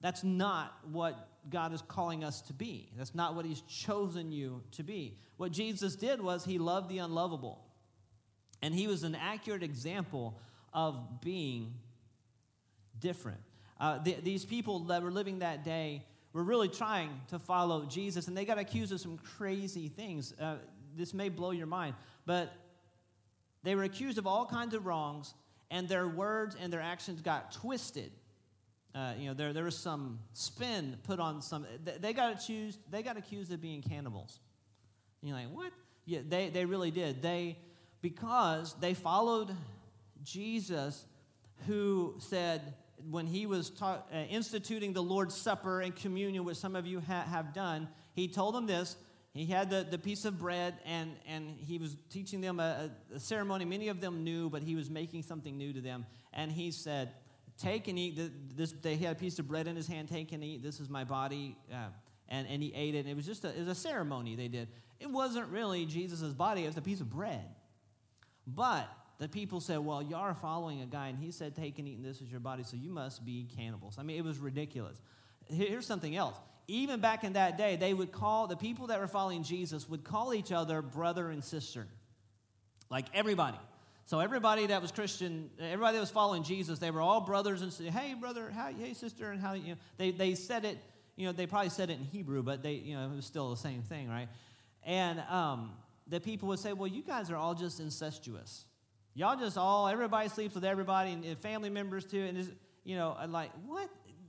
that's 0.00 0.22
not 0.22 0.76
what 0.92 1.30
God 1.48 1.72
is 1.72 1.80
calling 1.80 2.24
us 2.24 2.42
to 2.42 2.52
be. 2.52 2.90
That's 2.94 3.14
not 3.14 3.34
what 3.34 3.46
He's 3.46 3.62
chosen 3.62 4.32
you 4.32 4.62
to 4.72 4.82
be. 4.82 5.16
What 5.38 5.50
Jesus 5.50 5.96
did 5.96 6.20
was 6.20 6.44
He 6.44 6.58
loved 6.58 6.90
the 6.90 6.98
unlovable. 6.98 7.64
And 8.60 8.74
He 8.74 8.86
was 8.86 9.02
an 9.02 9.14
accurate 9.14 9.62
example 9.62 10.38
of 10.74 11.22
being 11.22 11.72
different. 13.00 13.40
Uh, 13.80 13.98
the, 13.98 14.16
these 14.22 14.44
people 14.44 14.80
that 14.80 15.02
were 15.02 15.10
living 15.10 15.40
that 15.40 15.64
day 15.64 16.04
were 16.32 16.42
really 16.42 16.68
trying 16.68 17.20
to 17.28 17.38
follow 17.38 17.84
Jesus, 17.84 18.28
and 18.28 18.36
they 18.36 18.44
got 18.44 18.58
accused 18.58 18.92
of 18.92 19.00
some 19.00 19.18
crazy 19.36 19.88
things. 19.88 20.32
Uh, 20.40 20.56
this 20.96 21.14
may 21.14 21.28
blow 21.28 21.50
your 21.50 21.66
mind, 21.66 21.94
but 22.26 22.52
they 23.62 23.74
were 23.74 23.84
accused 23.84 24.18
of 24.18 24.26
all 24.26 24.46
kinds 24.46 24.74
of 24.74 24.86
wrongs, 24.86 25.34
and 25.70 25.88
their 25.88 26.06
words 26.06 26.56
and 26.60 26.72
their 26.72 26.80
actions 26.80 27.20
got 27.20 27.52
twisted 27.52 28.12
uh, 28.94 29.12
you 29.18 29.26
know, 29.26 29.34
there, 29.34 29.52
there 29.52 29.64
was 29.64 29.76
some 29.76 30.20
spin 30.34 30.96
put 31.02 31.18
on 31.18 31.42
some. 31.42 31.66
They, 31.82 31.98
they 31.98 32.12
got 32.12 32.32
accused. 32.32 32.78
They 32.90 33.02
got 33.02 33.16
accused 33.16 33.52
of 33.52 33.60
being 33.60 33.82
cannibals. 33.82 34.38
And 35.20 35.28
you're 35.28 35.38
like, 35.38 35.50
what? 35.50 35.72
Yeah, 36.04 36.20
they, 36.26 36.48
they 36.50 36.64
really 36.64 36.90
did. 36.90 37.20
They 37.20 37.58
because 38.02 38.74
they 38.80 38.94
followed 38.94 39.50
Jesus, 40.22 41.06
who 41.66 42.14
said 42.18 42.74
when 43.10 43.26
he 43.26 43.46
was 43.46 43.72
uh, 43.80 43.98
instituting 44.28 44.92
the 44.92 45.02
Lord's 45.02 45.34
Supper 45.34 45.80
and 45.80 45.94
communion, 45.94 46.44
which 46.44 46.56
some 46.56 46.76
of 46.76 46.86
you 46.86 47.00
ha- 47.00 47.24
have 47.30 47.52
done, 47.52 47.88
he 48.14 48.28
told 48.28 48.54
them 48.54 48.66
this. 48.66 48.96
He 49.34 49.46
had 49.46 49.68
the, 49.68 49.84
the 49.88 49.98
piece 49.98 50.24
of 50.24 50.38
bread 50.38 50.74
and, 50.86 51.16
and 51.26 51.56
he 51.58 51.78
was 51.78 51.96
teaching 52.08 52.40
them 52.40 52.60
a, 52.60 52.90
a 53.12 53.18
ceremony 53.18 53.64
many 53.64 53.88
of 53.88 54.00
them 54.00 54.22
knew, 54.22 54.48
but 54.48 54.62
he 54.62 54.76
was 54.76 54.88
making 54.88 55.22
something 55.22 55.58
new 55.58 55.72
to 55.72 55.80
them. 55.80 56.06
And 56.32 56.52
he 56.52 56.70
said, 56.70 57.10
Take 57.58 57.86
and 57.86 57.98
eat. 57.98 58.18
This, 58.56 58.72
they 58.82 58.96
had 58.96 59.12
a 59.16 59.18
piece 59.18 59.38
of 59.38 59.46
bread 59.46 59.68
in 59.68 59.76
his 59.76 59.86
hand. 59.86 60.08
Take 60.08 60.32
and 60.32 60.42
eat. 60.42 60.62
This 60.62 60.80
is 60.80 60.88
my 60.88 61.04
body. 61.04 61.56
Uh, 61.72 61.86
and, 62.28 62.48
and 62.48 62.62
he 62.62 62.72
ate 62.74 62.94
it. 62.94 63.00
And 63.00 63.08
it 63.08 63.16
was 63.16 63.26
just 63.26 63.44
a, 63.44 63.48
it 63.48 63.60
was 63.60 63.68
a 63.68 63.74
ceremony 63.74 64.34
they 64.34 64.48
did. 64.48 64.68
It 64.98 65.10
wasn't 65.10 65.48
really 65.48 65.86
Jesus' 65.86 66.32
body, 66.32 66.64
it 66.64 66.66
was 66.66 66.76
a 66.76 66.82
piece 66.82 67.00
of 67.00 67.10
bread. 67.10 67.44
But 68.46 68.88
the 69.24 69.28
people 69.30 69.58
said, 69.58 69.78
Well, 69.78 70.02
you 70.02 70.16
are 70.16 70.34
following 70.34 70.82
a 70.82 70.86
guy, 70.86 71.08
and 71.08 71.18
he 71.18 71.30
said, 71.30 71.56
Take 71.56 71.78
and 71.78 71.88
eat, 71.88 71.96
and 71.96 72.04
this 72.04 72.20
is 72.20 72.30
your 72.30 72.40
body, 72.40 72.62
so 72.62 72.76
you 72.76 72.90
must 72.90 73.24
be 73.24 73.48
cannibals. 73.56 73.96
I 73.98 74.02
mean, 74.02 74.18
it 74.18 74.22
was 74.22 74.36
ridiculous. 74.36 75.00
Here's 75.46 75.86
something 75.86 76.14
else. 76.14 76.36
Even 76.68 77.00
back 77.00 77.24
in 77.24 77.32
that 77.32 77.56
day, 77.56 77.76
they 77.76 77.94
would 77.94 78.12
call, 78.12 78.46
the 78.46 78.56
people 78.56 78.88
that 78.88 79.00
were 79.00 79.06
following 79.06 79.42
Jesus 79.42 79.88
would 79.88 80.04
call 80.04 80.34
each 80.34 80.52
other 80.52 80.82
brother 80.82 81.30
and 81.30 81.42
sister. 81.42 81.86
Like 82.90 83.06
everybody. 83.14 83.56
So 84.04 84.20
everybody 84.20 84.66
that 84.66 84.82
was 84.82 84.92
Christian, 84.92 85.48
everybody 85.58 85.96
that 85.96 86.02
was 86.02 86.10
following 86.10 86.42
Jesus, 86.42 86.78
they 86.78 86.90
were 86.90 87.00
all 87.00 87.22
brothers 87.22 87.62
and 87.62 87.72
said, 87.72 87.86
"Hey, 87.86 88.12
brother, 88.12 88.50
how, 88.54 88.68
hey, 88.78 88.92
sister," 88.92 89.30
and 89.30 89.40
how 89.40 89.54
you 89.54 89.68
know 89.68 89.76
they 89.96 90.10
they 90.10 90.34
said 90.34 90.66
it. 90.66 90.76
You 91.16 91.24
know, 91.24 91.32
they 91.32 91.46
probably 91.46 91.70
said 91.70 91.88
it 91.88 91.94
in 91.94 92.04
Hebrew, 92.04 92.42
but 92.42 92.62
they 92.62 92.74
you 92.74 92.94
know 92.94 93.10
it 93.10 93.16
was 93.16 93.24
still 93.24 93.48
the 93.48 93.56
same 93.56 93.80
thing, 93.80 94.10
right? 94.10 94.28
And 94.84 95.20
um, 95.30 95.70
the 96.06 96.20
people 96.20 96.48
would 96.48 96.58
say, 96.58 96.74
"Well, 96.74 96.88
you 96.88 97.02
guys 97.02 97.30
are 97.30 97.36
all 97.36 97.54
just 97.54 97.80
incestuous. 97.80 98.66
Y'all 99.14 99.36
just 99.36 99.56
all 99.56 99.88
everybody 99.88 100.28
sleeps 100.28 100.54
with 100.54 100.64
everybody 100.64 101.12
and 101.12 101.38
family 101.38 101.70
members 101.70 102.04
too." 102.04 102.22
And 102.22 102.36
just, 102.36 102.50
you 102.84 102.96
know, 102.96 103.16
I'm 103.18 103.32
like 103.32 103.50
what? 103.66 103.88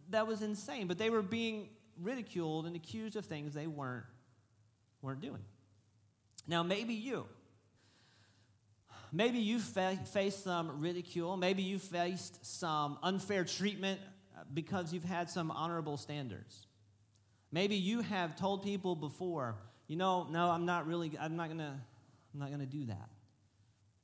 That 0.09 0.27
was 0.27 0.41
insane. 0.41 0.87
But 0.87 0.97
they 0.97 1.09
were 1.09 1.21
being 1.21 1.69
ridiculed 2.01 2.65
and 2.65 2.75
accused 2.75 3.15
of 3.15 3.25
things 3.25 3.53
they 3.53 3.67
weren't 3.67 4.05
weren't 5.01 5.21
doing. 5.21 5.43
Now, 6.47 6.61
maybe 6.63 6.93
you 6.93 7.25
Maybe 9.15 9.39
you 9.39 9.59
fa- 9.59 9.97
faced 10.11 10.43
some 10.43 10.81
ridicule. 10.81 11.37
Maybe 11.37 11.63
you 11.63 11.79
faced 11.79 12.45
some 12.45 12.97
unfair 13.01 13.45
treatment 13.45 14.01
uh, 14.37 14.41
because 14.53 14.91
you've 14.93 15.05
had 15.05 15.29
some 15.29 15.51
honorable 15.51 15.95
standards. 15.95 16.67
Maybe 17.49 17.77
you 17.77 18.01
have 18.01 18.35
told 18.35 18.63
people 18.63 18.93
before, 18.93 19.55
you 19.87 19.95
know, 19.95 20.27
no, 20.29 20.49
I'm 20.49 20.65
not 20.65 20.85
really, 20.85 21.13
I'm 21.17 21.37
not 21.37 21.47
gonna, 21.47 21.79
I'm 22.33 22.39
not 22.41 22.51
gonna 22.51 22.65
do 22.65 22.87
that. 22.87 23.09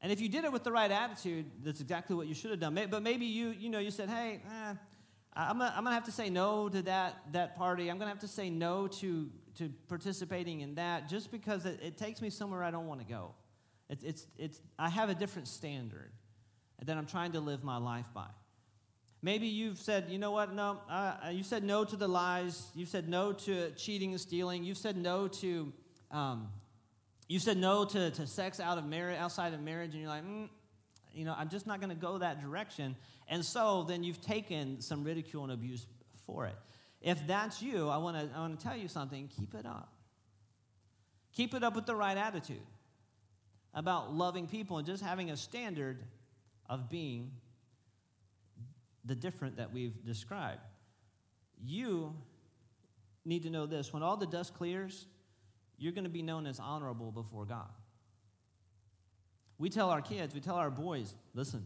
And 0.01 0.11
if 0.11 0.19
you 0.19 0.29
did 0.29 0.43
it 0.45 0.51
with 0.51 0.63
the 0.63 0.71
right 0.71 0.89
attitude, 0.89 1.45
that's 1.63 1.79
exactly 1.79 2.15
what 2.15 2.27
you 2.27 2.33
should 2.33 2.51
have 2.51 2.59
done. 2.59 2.73
But 2.89 3.03
maybe 3.03 3.25
you, 3.25 3.49
you 3.49 3.69
know, 3.69 3.79
you 3.79 3.91
said, 3.91 4.09
hey, 4.09 4.41
eh, 4.45 4.73
I'm 5.33 5.61
I'm 5.61 5.83
gonna 5.83 5.93
have 5.93 6.05
to 6.05 6.11
say 6.11 6.29
no 6.29 6.69
to 6.69 6.81
that, 6.83 7.21
that 7.33 7.55
party. 7.55 7.89
I'm 7.89 7.99
gonna 7.99 8.09
have 8.09 8.19
to 8.19 8.27
say 8.27 8.49
no 8.49 8.87
to, 8.87 9.29
to 9.57 9.69
participating 9.87 10.61
in 10.61 10.75
that 10.75 11.07
just 11.07 11.31
because 11.31 11.65
it, 11.65 11.79
it 11.83 11.97
takes 11.97 12.21
me 12.21 12.29
somewhere 12.29 12.63
I 12.63 12.71
don't 12.71 12.87
want 12.87 12.99
to 12.99 13.05
go. 13.05 13.35
It's, 13.89 14.03
it's, 14.03 14.27
it's, 14.37 14.61
I 14.79 14.89
have 14.89 15.09
a 15.09 15.15
different 15.15 15.47
standard 15.47 16.11
that 16.83 16.97
I'm 16.97 17.05
trying 17.05 17.33
to 17.33 17.39
live 17.39 17.63
my 17.63 17.77
life 17.77 18.07
by. 18.13 18.27
Maybe 19.21 19.47
you've 19.47 19.77
said, 19.77 20.05
you 20.09 20.17
know 20.17 20.31
what, 20.31 20.55
no, 20.55 20.79
uh, 20.89 21.29
you 21.31 21.43
said 21.43 21.63
no 21.63 21.83
to 21.85 21.95
the 21.95 22.07
lies. 22.07 22.69
You've 22.73 22.89
said 22.89 23.07
no 23.07 23.33
to 23.33 23.69
cheating 23.71 24.11
and 24.11 24.19
stealing. 24.19 24.63
You've 24.63 24.79
said 24.79 24.97
no 24.97 25.27
to, 25.27 25.71
um, 26.09 26.47
you 27.31 27.39
said 27.39 27.55
no 27.55 27.85
to, 27.85 28.11
to 28.11 28.27
sex 28.27 28.59
out 28.59 28.77
of 28.77 28.85
marriage, 28.85 29.17
outside 29.17 29.53
of 29.53 29.61
marriage, 29.61 29.91
and 29.93 30.01
you're 30.01 30.09
like, 30.09 30.25
mm, 30.25 30.49
you 31.13 31.23
know, 31.23 31.33
I'm 31.37 31.47
just 31.47 31.65
not 31.65 31.79
going 31.79 31.89
to 31.89 31.95
go 31.95 32.17
that 32.17 32.41
direction. 32.41 32.93
And 33.29 33.45
so 33.45 33.83
then 33.83 34.03
you've 34.03 34.19
taken 34.19 34.81
some 34.81 35.05
ridicule 35.05 35.43
and 35.43 35.53
abuse 35.53 35.87
for 36.25 36.45
it. 36.45 36.55
If 37.01 37.25
that's 37.27 37.61
you, 37.61 37.87
I 37.87 37.97
want 37.97 38.17
to 38.17 38.37
I 38.37 38.41
want 38.41 38.59
to 38.59 38.61
tell 38.61 38.75
you 38.75 38.89
something. 38.89 39.29
Keep 39.39 39.55
it 39.55 39.65
up. 39.65 39.93
Keep 41.33 41.53
it 41.53 41.63
up 41.63 41.73
with 41.73 41.85
the 41.85 41.95
right 41.95 42.17
attitude 42.17 42.67
about 43.73 44.13
loving 44.13 44.45
people 44.45 44.77
and 44.77 44.85
just 44.85 45.01
having 45.01 45.31
a 45.31 45.37
standard 45.37 46.03
of 46.69 46.89
being 46.89 47.31
the 49.05 49.15
different 49.15 49.55
that 49.55 49.71
we've 49.71 50.03
described. 50.03 50.67
You 51.63 52.13
need 53.23 53.43
to 53.43 53.49
know 53.49 53.67
this 53.67 53.93
when 53.93 54.03
all 54.03 54.17
the 54.17 54.27
dust 54.27 54.53
clears, 54.53 55.05
you're 55.81 55.91
going 55.91 56.03
to 56.03 56.11
be 56.11 56.21
known 56.21 56.45
as 56.45 56.59
honorable 56.59 57.11
before 57.11 57.43
God. 57.43 57.71
We 59.57 59.69
tell 59.69 59.89
our 59.89 60.01
kids, 60.01 60.33
we 60.35 60.39
tell 60.39 60.55
our 60.55 60.69
boys, 60.69 61.15
listen, 61.33 61.65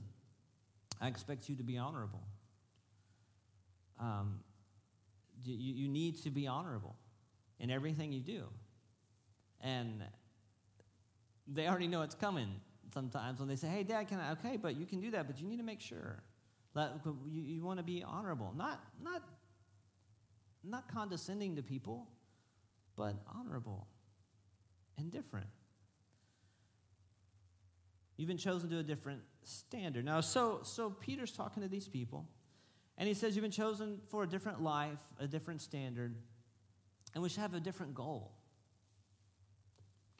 I 1.02 1.10
expect 1.10 1.50
you 1.50 1.58
to 1.58 1.64
be 1.64 1.78
honorable. 1.78 2.24
Um, 4.00 4.40
you, 5.44 5.56
you 5.56 5.88
need 5.90 6.24
to 6.24 6.30
be 6.30 6.48
honorable 6.48 6.96
in 7.60 7.70
everything 7.70 8.14
you 8.14 8.22
do. 8.22 8.44
And 9.60 10.02
they 11.46 11.68
already 11.68 11.88
know 11.88 12.02
it's 12.02 12.16
coming 12.16 12.48
sometimes 12.94 13.40
when 13.40 13.50
they 13.50 13.58
say, 13.58 13.68
hey, 13.68 13.84
Dad, 13.84 14.08
can 14.08 14.22
I? 14.22 14.32
Okay, 14.32 14.56
but 14.56 14.78
you 14.78 14.86
can 14.86 15.02
do 15.02 15.12
that, 15.12 15.28
but 15.28 15.42
you 15.42 15.48
need 15.48 15.58
to 15.58 15.64
make 15.64 15.82
sure. 15.82 16.24
That 16.74 17.02
you, 17.28 17.42
you 17.42 17.66
want 17.66 17.80
to 17.80 17.84
be 17.84 18.02
honorable, 18.02 18.54
not, 18.56 18.82
not, 19.04 19.24
not 20.64 20.88
condescending 20.88 21.58
to 21.58 21.62
people, 21.62 22.08
but 22.96 23.16
honorable 23.38 23.88
and 24.98 25.12
different. 25.12 25.48
You've 28.18 28.28
been 28.28 28.38
chosen 28.38 28.70
to 28.70 28.80
a 28.80 28.84
different 28.84 29.22
standard. 29.44 30.06
Now, 30.06 30.22
so, 30.22 30.60
so 30.64 30.90
Peter's 30.90 31.32
talking 31.32 31.64
to 31.64 31.70
these 31.70 31.88
people, 31.88 32.26
and 32.98 33.08
he 33.08 33.14
says, 33.14 33.36
You've 33.36 33.44
been 33.44 33.52
chosen 33.52 34.00
for 34.10 34.24
a 34.24 34.28
different 34.28 34.62
life, 34.62 35.00
a 35.20 35.28
different 35.28 35.62
standard, 35.62 36.16
and 37.14 37.22
we 37.22 37.30
should 37.30 37.42
have 37.42 37.54
a 37.54 37.60
different 37.60 37.94
goal. 37.94 38.32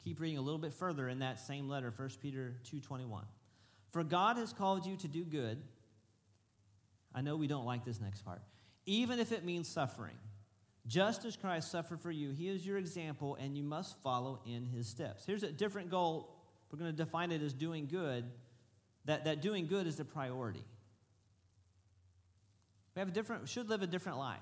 Keep 0.04 0.20
reading 0.20 0.38
a 0.38 0.42
little 0.42 0.60
bit 0.60 0.72
further 0.72 1.08
in 1.08 1.20
that 1.20 1.40
same 1.40 1.68
letter 1.68 1.92
1 1.96 2.10
peter 2.22 2.54
2.21 2.70 3.22
for 3.90 4.04
god 4.04 4.36
has 4.36 4.52
called 4.52 4.86
you 4.86 4.96
to 4.96 5.08
do 5.08 5.24
good. 5.24 5.62
I 7.14 7.22
know 7.22 7.36
we 7.36 7.46
don't 7.46 7.64
like 7.64 7.84
this 7.84 8.00
next 8.00 8.26
part. 8.26 8.42
Even 8.84 9.18
if 9.18 9.32
it 9.32 9.44
means 9.44 9.66
suffering 9.68 10.16
just 10.86 11.24
as 11.24 11.36
christ 11.36 11.70
suffered 11.70 12.00
for 12.00 12.10
you 12.10 12.30
he 12.30 12.48
is 12.48 12.66
your 12.66 12.78
example 12.78 13.36
and 13.40 13.56
you 13.56 13.62
must 13.62 14.00
follow 14.02 14.40
in 14.46 14.64
his 14.64 14.86
steps 14.86 15.24
here's 15.26 15.42
a 15.42 15.52
different 15.52 15.90
goal 15.90 16.32
we're 16.70 16.78
going 16.78 16.90
to 16.90 16.96
define 16.96 17.32
it 17.32 17.42
as 17.42 17.52
doing 17.52 17.86
good 17.86 18.24
that, 19.06 19.24
that 19.24 19.40
doing 19.40 19.66
good 19.66 19.86
is 19.86 19.96
the 19.96 20.04
priority. 20.04 20.64
We 22.94 23.00
have 23.00 23.08
a 23.08 23.12
different, 23.12 23.48
should 23.48 23.68
live 23.68 23.82
a 23.82 23.86
different 23.86 24.18
life. 24.18 24.38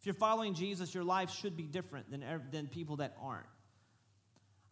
If 0.00 0.06
you're 0.06 0.14
following 0.14 0.54
Jesus, 0.54 0.94
your 0.94 1.04
life 1.04 1.30
should 1.30 1.56
be 1.56 1.62
different 1.62 2.10
than, 2.10 2.24
than 2.50 2.66
people 2.66 2.96
that 2.96 3.16
aren't. 3.20 3.46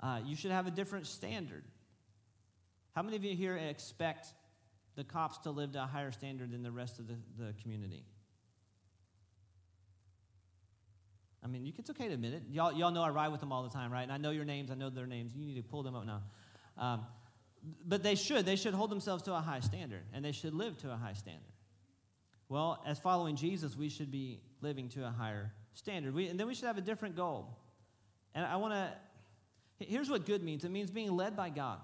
Uh, 0.01 0.21
you 0.25 0.35
should 0.37 0.51
have 0.51 0.67
a 0.67 0.71
different 0.71 1.07
standard. 1.07 1.65
How 2.95 3.03
many 3.03 3.17
of 3.17 3.25
you 3.25 3.37
here 3.37 3.57
expect 3.57 4.27
the 4.97 5.05
cops 5.05 5.39
to 5.39 5.51
live 5.51 5.73
to 5.73 5.83
a 5.83 5.87
higher 5.87 6.11
standard 6.11 6.51
than 6.51 6.63
the 6.63 6.73
rest 6.73 6.99
of 6.99 7.07
the, 7.07 7.15
the 7.39 7.55
community? 7.63 8.05
I 11.51 11.53
mean, 11.53 11.73
it's 11.77 11.91
okay 11.91 12.07
to 12.07 12.15
admit 12.15 12.33
it. 12.33 12.43
Y'all, 12.53 12.73
y'all 12.73 12.93
know 12.93 13.03
I 13.03 13.11
ride 13.11 13.29
with 13.29 13.41
them 13.41 13.51
all 13.51 13.65
the 13.65 13.71
time, 13.71 13.93
right? 13.93 14.03
And 14.03 14.13
I 14.13 14.19
know 14.19 14.31
your 14.31 14.45
names, 14.45 14.71
I 14.71 14.75
know 14.75 14.89
their 14.89 15.07
names. 15.07 15.35
You 15.35 15.45
need 15.45 15.57
to 15.57 15.69
pull 15.69 15.83
them 15.83 15.97
up 15.97 16.07
now. 16.07 16.23
Um, 16.79 17.07
but 17.85 18.05
they 18.05 18.15
should. 18.15 18.47
They 18.47 18.55
should 18.55 18.73
hold 18.73 18.89
themselves 18.89 19.25
to 19.25 19.35
a 19.35 19.41
high 19.41 19.59
standard, 19.59 20.03
and 20.13 20.25
they 20.25 20.31
should 20.31 20.55
live 20.55 20.79
to 20.79 20.93
a 20.93 20.97
high 20.97 21.15
standard. 21.15 21.43
Well, 22.49 22.81
as 22.87 23.01
following 23.01 23.35
Jesus, 23.35 23.77
we 23.77 23.89
should 23.89 24.13
be 24.13 24.41
living 24.61 24.89
to 24.91 25.05
a 25.05 25.11
higher 25.11 25.53
standard. 25.75 26.15
We, 26.15 26.29
and 26.29 26.39
then 26.39 26.47
we 26.47 26.55
should 26.55 26.67
have 26.67 26.79
a 26.79 26.83
different 26.83 27.17
goal. 27.17 27.59
And 28.33 28.45
I 28.47 28.55
want 28.57 28.75
to, 28.75 29.85
here's 29.85 30.09
what 30.09 30.27
good 30.27 30.45
means 30.45 30.65
it 30.65 30.71
means 30.71 30.93
being 30.93 31.17
led 31.17 31.37
by 31.37 31.51
God 31.51 31.81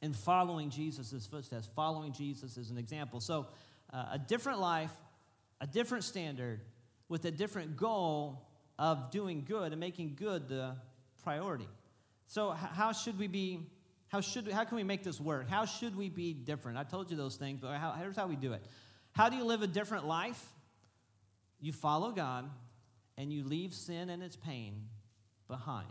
and 0.00 0.16
following 0.16 0.70
Jesus' 0.70 1.26
footsteps, 1.26 1.68
following 1.76 2.12
Jesus 2.12 2.56
as 2.56 2.70
an 2.70 2.78
example. 2.78 3.20
So, 3.20 3.46
uh, 3.92 4.06
a 4.12 4.18
different 4.18 4.58
life, 4.58 4.92
a 5.60 5.66
different 5.66 6.04
standard, 6.04 6.62
with 7.10 7.26
a 7.26 7.30
different 7.30 7.76
goal 7.76 8.46
of 8.80 9.10
doing 9.10 9.44
good 9.46 9.72
and 9.72 9.78
making 9.78 10.16
good 10.18 10.48
the 10.48 10.74
priority. 11.22 11.68
So, 12.26 12.50
how 12.50 12.92
should 12.92 13.18
we 13.18 13.28
be? 13.28 13.60
How, 14.08 14.20
should, 14.20 14.50
how 14.50 14.64
can 14.64 14.74
we 14.74 14.82
make 14.82 15.04
this 15.04 15.20
work? 15.20 15.48
How 15.48 15.66
should 15.66 15.94
we 15.94 16.08
be 16.08 16.32
different? 16.32 16.78
I 16.78 16.82
told 16.82 17.12
you 17.12 17.16
those 17.16 17.36
things, 17.36 17.60
but 17.60 17.76
how, 17.76 17.92
here's 17.92 18.16
how 18.16 18.26
we 18.26 18.34
do 18.34 18.54
it. 18.54 18.64
How 19.12 19.28
do 19.28 19.36
you 19.36 19.44
live 19.44 19.62
a 19.62 19.68
different 19.68 20.06
life? 20.06 20.44
You 21.60 21.72
follow 21.72 22.10
God 22.10 22.50
and 23.16 23.32
you 23.32 23.44
leave 23.44 23.72
sin 23.72 24.10
and 24.10 24.20
its 24.20 24.34
pain 24.34 24.86
behind. 25.46 25.86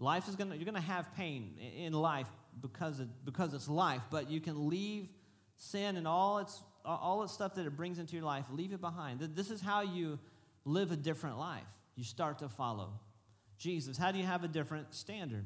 Life 0.00 0.28
is 0.28 0.34
gonna, 0.34 0.56
you're 0.56 0.64
gonna 0.64 0.80
have 0.80 1.14
pain 1.14 1.54
in 1.76 1.92
life 1.92 2.26
because, 2.60 2.98
of, 2.98 3.24
because 3.24 3.54
it's 3.54 3.68
life, 3.68 4.02
but 4.10 4.28
you 4.30 4.40
can 4.40 4.68
leave 4.68 5.08
sin 5.58 5.96
and 5.96 6.08
all 6.08 6.38
its, 6.38 6.60
all 6.84 7.22
its 7.22 7.32
stuff 7.32 7.54
that 7.54 7.66
it 7.66 7.76
brings 7.76 8.00
into 8.00 8.16
your 8.16 8.24
life, 8.24 8.46
leave 8.50 8.72
it 8.72 8.80
behind. 8.80 9.20
This 9.20 9.50
is 9.50 9.60
how 9.60 9.82
you 9.82 10.18
live 10.70 10.90
a 10.92 10.96
different 10.96 11.38
life. 11.38 11.66
You 11.96 12.04
start 12.04 12.38
to 12.38 12.48
follow 12.48 12.92
Jesus. 13.58 13.98
How 13.98 14.10
do 14.10 14.18
you 14.18 14.24
have 14.24 14.44
a 14.44 14.48
different 14.48 14.94
standard? 14.94 15.44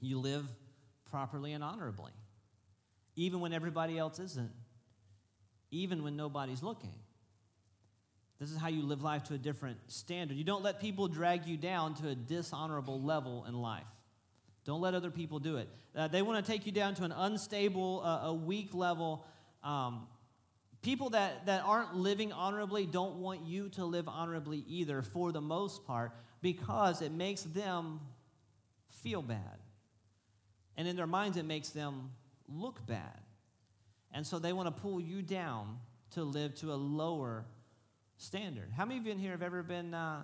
You 0.00 0.20
live 0.20 0.44
properly 1.10 1.52
and 1.52 1.64
honorably, 1.64 2.12
even 3.16 3.40
when 3.40 3.52
everybody 3.52 3.98
else 3.98 4.18
isn't, 4.18 4.52
even 5.70 6.04
when 6.04 6.16
nobody's 6.16 6.62
looking. 6.62 6.94
This 8.38 8.52
is 8.52 8.56
how 8.56 8.68
you 8.68 8.82
live 8.82 9.02
life 9.02 9.24
to 9.24 9.34
a 9.34 9.38
different 9.38 9.78
standard. 9.88 10.36
You 10.36 10.44
don't 10.44 10.62
let 10.62 10.80
people 10.80 11.08
drag 11.08 11.46
you 11.46 11.56
down 11.56 11.94
to 11.96 12.08
a 12.08 12.14
dishonorable 12.14 13.02
level 13.02 13.44
in 13.48 13.54
life. 13.54 13.82
Don't 14.64 14.80
let 14.80 14.94
other 14.94 15.10
people 15.10 15.40
do 15.40 15.56
it. 15.56 15.68
Uh, 15.96 16.06
they 16.06 16.22
want 16.22 16.44
to 16.44 16.52
take 16.52 16.66
you 16.66 16.72
down 16.72 16.94
to 16.94 17.04
an 17.04 17.10
unstable, 17.10 18.02
uh, 18.04 18.28
a 18.28 18.34
weak 18.34 18.74
level. 18.74 19.24
Um, 19.64 20.06
People 20.82 21.10
that, 21.10 21.46
that 21.46 21.62
aren't 21.64 21.96
living 21.96 22.32
honorably 22.32 22.86
don't 22.86 23.16
want 23.16 23.44
you 23.44 23.68
to 23.70 23.84
live 23.84 24.08
honorably 24.08 24.64
either, 24.68 25.02
for 25.02 25.32
the 25.32 25.40
most 25.40 25.84
part, 25.84 26.12
because 26.40 27.02
it 27.02 27.12
makes 27.12 27.42
them 27.42 28.00
feel 29.02 29.22
bad. 29.22 29.58
And 30.76 30.86
in 30.86 30.94
their 30.94 31.06
minds, 31.06 31.36
it 31.36 31.44
makes 31.44 31.70
them 31.70 32.10
look 32.48 32.86
bad. 32.86 33.20
And 34.12 34.26
so 34.26 34.38
they 34.38 34.52
want 34.52 34.74
to 34.74 34.80
pull 34.80 35.00
you 35.00 35.20
down 35.22 35.78
to 36.12 36.22
live 36.22 36.54
to 36.56 36.72
a 36.72 36.76
lower 36.76 37.44
standard. 38.16 38.70
How 38.76 38.84
many 38.84 39.00
of 39.00 39.06
you 39.06 39.12
in 39.12 39.18
here 39.18 39.32
have 39.32 39.42
ever 39.42 39.62
been 39.62 39.92
uh, 39.94 40.22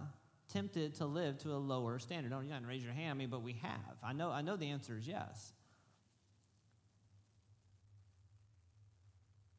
tempted 0.52 0.94
to 0.96 1.06
live 1.06 1.38
to 1.38 1.52
a 1.52 1.58
lower 1.58 1.98
standard? 1.98 2.30
Don't 2.30 2.44
you 2.44 2.50
not 2.50 2.66
raise 2.66 2.82
your 2.82 2.92
hand, 2.92 3.10
I 3.10 3.14
mean, 3.14 3.28
but 3.28 3.42
we 3.42 3.54
have. 3.62 3.96
I 4.02 4.12
know, 4.12 4.30
I 4.30 4.42
know 4.42 4.56
the 4.56 4.70
answer 4.70 4.96
is 4.96 5.06
yes. 5.06 5.52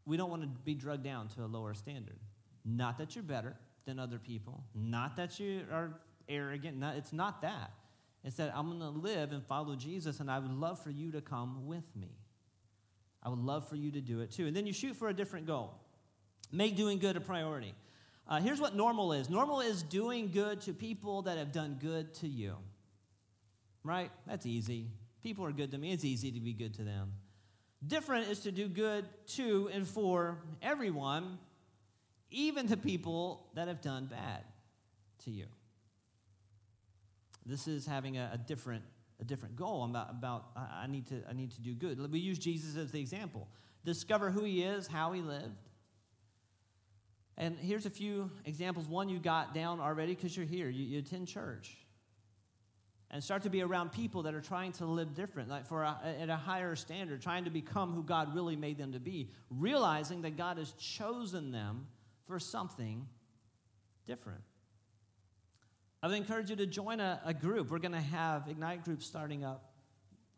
We 0.05 0.17
don't 0.17 0.29
want 0.29 0.43
to 0.43 0.47
be 0.47 0.75
drugged 0.75 1.03
down 1.03 1.27
to 1.29 1.43
a 1.43 1.47
lower 1.47 1.73
standard. 1.73 2.17
Not 2.63 2.97
that 2.97 3.15
you're 3.15 3.23
better 3.23 3.55
than 3.85 3.99
other 3.99 4.17
people, 4.17 4.63
not 4.73 5.15
that 5.17 5.39
you 5.39 5.61
are 5.71 5.99
arrogant. 6.27 6.77
Not, 6.77 6.95
it's 6.95 7.13
not 7.13 7.41
that. 7.41 7.71
It's 8.23 8.37
that 8.37 8.51
I'm 8.55 8.67
going 8.67 8.79
to 8.79 8.99
live 8.99 9.31
and 9.31 9.43
follow 9.45 9.75
Jesus, 9.75 10.19
and 10.19 10.31
I 10.31 10.39
would 10.39 10.51
love 10.51 10.79
for 10.79 10.89
you 10.89 11.11
to 11.11 11.21
come 11.21 11.67
with 11.67 11.83
me. 11.95 12.09
I 13.21 13.29
would 13.29 13.39
love 13.39 13.67
for 13.67 13.75
you 13.75 13.91
to 13.91 14.01
do 14.01 14.21
it 14.21 14.31
too. 14.31 14.47
And 14.47 14.55
then 14.55 14.65
you 14.65 14.73
shoot 14.73 14.95
for 14.95 15.09
a 15.09 15.13
different 15.13 15.47
goal. 15.47 15.75
Make 16.51 16.75
doing 16.75 16.99
good 16.99 17.17
a 17.17 17.21
priority. 17.21 17.73
Uh, 18.27 18.39
here's 18.39 18.59
what 18.59 18.75
normal 18.75 19.13
is 19.13 19.29
normal 19.29 19.61
is 19.61 19.83
doing 19.83 20.31
good 20.31 20.61
to 20.61 20.73
people 20.73 21.23
that 21.23 21.37
have 21.37 21.51
done 21.51 21.77
good 21.79 22.13
to 22.15 22.27
you. 22.27 22.55
Right? 23.83 24.11
That's 24.25 24.45
easy. 24.45 24.87
People 25.21 25.45
are 25.45 25.51
good 25.51 25.71
to 25.71 25.77
me. 25.77 25.91
It's 25.91 26.05
easy 26.05 26.31
to 26.31 26.39
be 26.39 26.53
good 26.53 26.73
to 26.75 26.83
them. 26.83 27.13
Different 27.85 28.29
is 28.29 28.39
to 28.41 28.51
do 28.51 28.67
good 28.67 29.05
to 29.35 29.69
and 29.73 29.87
for 29.87 30.37
everyone, 30.61 31.37
even 32.31 32.67
to 32.67 32.77
people 32.77 33.47
that 33.53 33.67
have 33.67 33.81
done 33.81 34.07
bad 34.07 34.43
to 35.23 35.31
you. 35.31 35.45
This 37.45 37.67
is 37.67 37.85
having 37.85 38.17
a, 38.17 38.31
a 38.33 38.37
different 38.37 38.83
a 39.19 39.23
different 39.23 39.55
goal 39.55 39.85
about, 39.85 40.09
about 40.11 40.45
I, 40.55 40.87
need 40.87 41.07
to, 41.07 41.21
I 41.29 41.33
need 41.33 41.51
to 41.51 41.61
do 41.61 41.73
good. 41.73 42.11
We 42.11 42.19
use 42.19 42.37
Jesus 42.37 42.75
as 42.75 42.91
the 42.91 42.99
example. 42.99 43.47
Discover 43.85 44.31
who 44.31 44.43
he 44.43 44.63
is, 44.63 44.87
how 44.87 45.13
he 45.13 45.21
lived. 45.21 45.55
And 47.37 47.57
here's 47.57 47.85
a 47.85 47.89
few 47.89 48.31
examples. 48.45 48.87
One 48.87 49.09
you 49.09 49.19
got 49.19 49.53
down 49.53 49.79
already 49.79 50.15
because 50.15 50.35
you're 50.35 50.45
here. 50.45 50.69
You, 50.69 50.83
you 50.83 50.99
attend 50.99 51.27
church 51.27 51.77
and 53.15 53.23
start 53.23 53.43
to 53.43 53.49
be 53.49 53.61
around 53.61 53.93
people 53.93 54.23
that 54.23 54.35
are 54.35 54.41
trying 54.41 54.73
to 54.73 54.85
live 54.85 55.13
different, 55.13 55.47
like 55.47 55.65
for 55.65 55.83
a, 55.83 55.97
at 56.19 56.27
a 56.27 56.35
higher 56.35 56.75
standard, 56.75 57.21
trying 57.21 57.45
to 57.45 57.49
become 57.49 57.93
who 57.93 58.03
God 58.03 58.35
really 58.35 58.57
made 58.57 58.77
them 58.77 58.91
to 58.91 58.99
be, 58.99 59.29
realizing 59.49 60.23
that 60.23 60.35
God 60.35 60.57
has 60.57 60.73
chosen 60.73 61.53
them 61.53 61.87
for 62.27 62.39
something 62.39 63.07
different. 64.05 64.41
I 66.03 66.07
would 66.07 66.17
encourage 66.17 66.49
you 66.49 66.57
to 66.57 66.65
join 66.65 66.99
a, 66.99 67.21
a 67.23 67.33
group. 67.33 67.71
We're 67.71 67.79
going 67.79 67.93
to 67.93 68.01
have 68.01 68.49
Ignite 68.49 68.83
groups 68.83 69.05
starting 69.05 69.45
up 69.45 69.71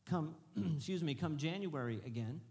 come, 0.08 0.36
excuse 0.76 1.02
me, 1.02 1.16
come 1.16 1.38
January 1.38 2.00
again. 2.06 2.42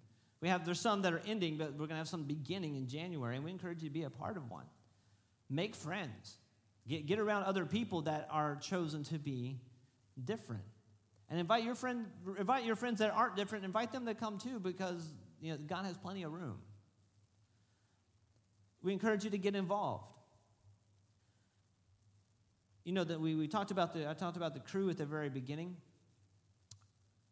We 0.40 0.48
have, 0.48 0.66
there's 0.66 0.80
some 0.80 1.02
that 1.02 1.12
are 1.12 1.22
ending, 1.24 1.56
but 1.56 1.70
we're 1.74 1.86
going 1.86 1.90
to 1.90 1.98
have 1.98 2.08
some 2.08 2.24
beginning 2.24 2.74
in 2.74 2.88
January, 2.88 3.36
and 3.36 3.44
we 3.44 3.52
encourage 3.52 3.80
you 3.80 3.88
to 3.88 3.94
be 3.94 4.02
a 4.02 4.10
part 4.10 4.36
of 4.36 4.50
one. 4.50 4.66
Make 5.48 5.76
friends. 5.76 6.38
Get, 6.88 7.06
get 7.06 7.20
around 7.20 7.44
other 7.44 7.64
people 7.64 8.02
that 8.02 8.26
are 8.32 8.56
chosen 8.56 9.04
to 9.04 9.20
be 9.20 9.60
different. 10.24 10.62
And 11.28 11.40
invite 11.40 11.64
your 11.64 11.74
friend, 11.74 12.06
invite 12.38 12.64
your 12.64 12.76
friends 12.76 13.00
that 13.00 13.10
aren't 13.10 13.36
different, 13.36 13.64
invite 13.64 13.92
them 13.92 14.06
to 14.06 14.14
come 14.14 14.38
too, 14.38 14.60
because 14.60 15.12
you 15.40 15.52
know, 15.52 15.58
God 15.58 15.84
has 15.84 15.96
plenty 15.96 16.22
of 16.22 16.32
room. 16.32 16.58
We 18.82 18.92
encourage 18.92 19.24
you 19.24 19.30
to 19.30 19.38
get 19.38 19.56
involved. 19.56 20.04
You 22.84 22.92
know 22.92 23.02
that 23.02 23.20
we, 23.20 23.34
we 23.34 23.48
talked 23.48 23.72
about 23.72 23.92
the 23.92 24.08
I 24.08 24.14
talked 24.14 24.36
about 24.36 24.54
the 24.54 24.60
crew 24.60 24.88
at 24.90 24.96
the 24.96 25.06
very 25.06 25.28
beginning. 25.28 25.76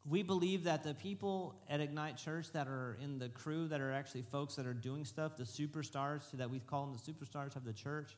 We 0.04 0.22
believe 0.22 0.64
that 0.64 0.82
the 0.82 0.94
people 0.94 1.54
at 1.70 1.80
Ignite 1.80 2.16
Church 2.16 2.50
that 2.52 2.66
are 2.66 2.98
in 3.00 3.18
the 3.18 3.28
crew, 3.28 3.68
that 3.68 3.80
are 3.80 3.92
actually 3.92 4.22
folks 4.22 4.56
that 4.56 4.66
are 4.66 4.74
doing 4.74 5.04
stuff, 5.04 5.36
the 5.36 5.44
superstars 5.44 6.22
that 6.32 6.50
we 6.50 6.58
call 6.58 6.86
them 6.86 6.94
the 6.94 7.12
superstars 7.12 7.56
of 7.56 7.64
the 7.64 7.72
church, 7.72 8.16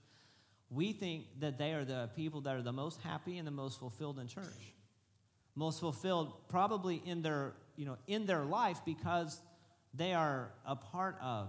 we 0.71 0.93
think 0.93 1.27
that 1.41 1.59
they 1.59 1.73
are 1.73 1.85
the 1.85 2.11
people 2.17 2.41
that 2.43 2.57
are 2.57 2.63
the 2.63 2.73
most 2.73 3.01
happy 3.01 3.39
and 3.39 3.47
the 3.47 3.53
most 3.53 3.79
fulfilled 3.79 4.19
in 4.19 4.27
church. 4.27 4.75
Most 5.55 5.81
fulfilled 5.81 6.49
probably 6.49 7.03
in 7.05 7.23
their, 7.23 7.55
you 7.77 7.87
know, 7.87 7.97
in 8.07 8.27
their 8.27 8.45
life 8.45 8.81
because 8.85 9.41
they 9.95 10.13
are 10.13 10.51
a 10.67 10.77
part 10.77 11.17
of 11.23 11.49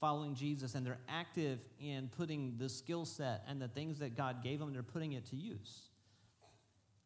following 0.00 0.34
Jesus 0.34 0.74
and 0.74 0.84
they're 0.84 1.00
active 1.08 1.58
in 1.80 2.10
putting 2.16 2.56
the 2.58 2.68
skill 2.68 3.04
set 3.04 3.42
and 3.48 3.60
the 3.60 3.68
things 3.68 3.98
that 4.00 4.16
God 4.16 4.42
gave 4.44 4.58
them, 4.58 4.72
they're 4.72 4.82
putting 4.82 5.12
it 5.12 5.24
to 5.30 5.36
use. 5.36 5.88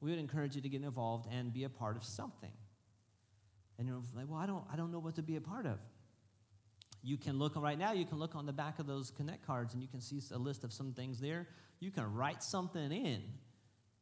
We 0.01 0.11
would 0.11 0.19
encourage 0.19 0.57
you 0.57 0.63
to 0.63 0.69
get 0.69 0.83
involved 0.83 1.29
and 1.33 1.53
be 1.53 1.65
a 1.65 1.69
part 1.69 1.97
of 1.97 2.05
something. 2.05 2.53
And 3.79 3.87
you're 3.87 4.01
like, 4.15 4.27
well, 4.29 4.41
I 4.41 4.47
don't, 4.47 4.65
I 4.73 4.77
don't 4.77 4.91
know 4.91 4.99
what 4.99 5.15
to 5.15 5.23
be 5.23 5.37
a 5.37 5.41
part 5.41 5.65
of. 5.65 5.79
You 7.03 7.17
can 7.17 7.39
look 7.39 7.55
right 7.57 7.79
now, 7.79 7.93
you 7.93 8.05
can 8.05 8.19
look 8.19 8.35
on 8.35 8.47
the 8.47 8.53
back 8.53 8.79
of 8.79 8.87
those 8.87 9.11
Connect 9.11 9.47
cards 9.47 9.75
and 9.75 9.83
you 9.83 9.89
can 9.89 10.01
see 10.01 10.21
a 10.33 10.39
list 10.39 10.65
of 10.65 10.73
some 10.73 10.93
things 10.93 11.21
there. 11.21 11.49
You 11.81 11.91
can 11.91 12.13
write 12.13 12.43
something 12.43 12.91
in 12.93 13.23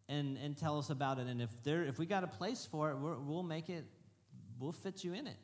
and, 0.09 0.39
and 0.39 0.57
tell 0.57 0.79
us 0.79 0.91
about 0.91 1.19
it. 1.19 1.27
And 1.27 1.43
if, 1.43 1.51
there, 1.63 1.85
if 1.85 1.99
we 1.99 2.07
got 2.07 2.25
a 2.25 2.29
place 2.29 2.67
for 2.71 2.91
it, 2.91 2.97
we 2.97 3.11
will 3.11 3.43
make 3.43 3.69
it, 3.69 3.85
we'll 4.59 4.73
fit 4.73 5.05
you 5.05 5.13
in 5.13 5.27
it. 5.27 5.37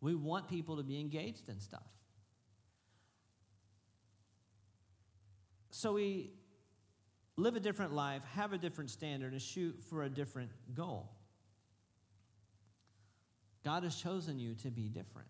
We 0.00 0.14
want 0.14 0.48
people 0.48 0.76
to 0.76 0.82
be 0.82 1.00
engaged 1.00 1.48
in 1.48 1.58
stuff. 1.58 1.82
So 5.70 5.92
we 5.92 6.30
live 7.36 7.56
a 7.56 7.60
different 7.60 7.92
life, 7.92 8.22
have 8.34 8.52
a 8.52 8.58
different 8.58 8.90
standard, 8.90 9.32
and 9.32 9.42
shoot 9.42 9.82
for 9.90 10.04
a 10.04 10.08
different 10.08 10.50
goal. 10.74 11.10
God 13.64 13.82
has 13.82 13.96
chosen 13.96 14.38
you 14.38 14.54
to 14.62 14.70
be 14.70 14.88
different. 14.88 15.28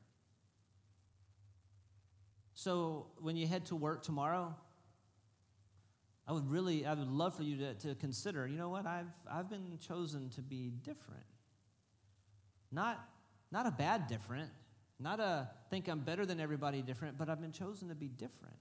So 2.57 3.09
when 3.21 3.37
you 3.37 3.47
head 3.47 3.67
to 3.67 3.77
work 3.77 4.03
tomorrow, 4.03 4.57
I 6.27 6.33
would 6.33 6.51
really, 6.51 6.87
I 6.87 6.95
would 6.95 7.07
love 7.07 7.37
for 7.37 7.43
you 7.43 7.59
to, 7.59 7.75
to 7.75 7.95
consider, 7.97 8.49
you 8.49 8.57
know 8.57 8.71
what, 8.71 8.87
I've, 8.87 9.13
I've 9.31 9.51
been 9.51 9.79
chosen 9.87 10.31
to 10.31 10.41
be 10.41 10.71
different. 10.83 11.23
Not, 12.73 12.99
not 13.53 13.67
a 13.67 13.71
bad 13.71 14.07
different, 14.07 14.49
not 14.99 15.21
a 15.21 15.51
think 15.69 15.87
I'm 15.87 16.01
better 16.01 16.25
than 16.25 16.41
everybody 16.41 16.81
different, 16.81 17.19
but 17.19 17.29
I've 17.29 17.43
been 17.43 17.53
chosen 17.53 17.89
to 17.91 17.95
be 17.95 18.09
different. 18.09 18.57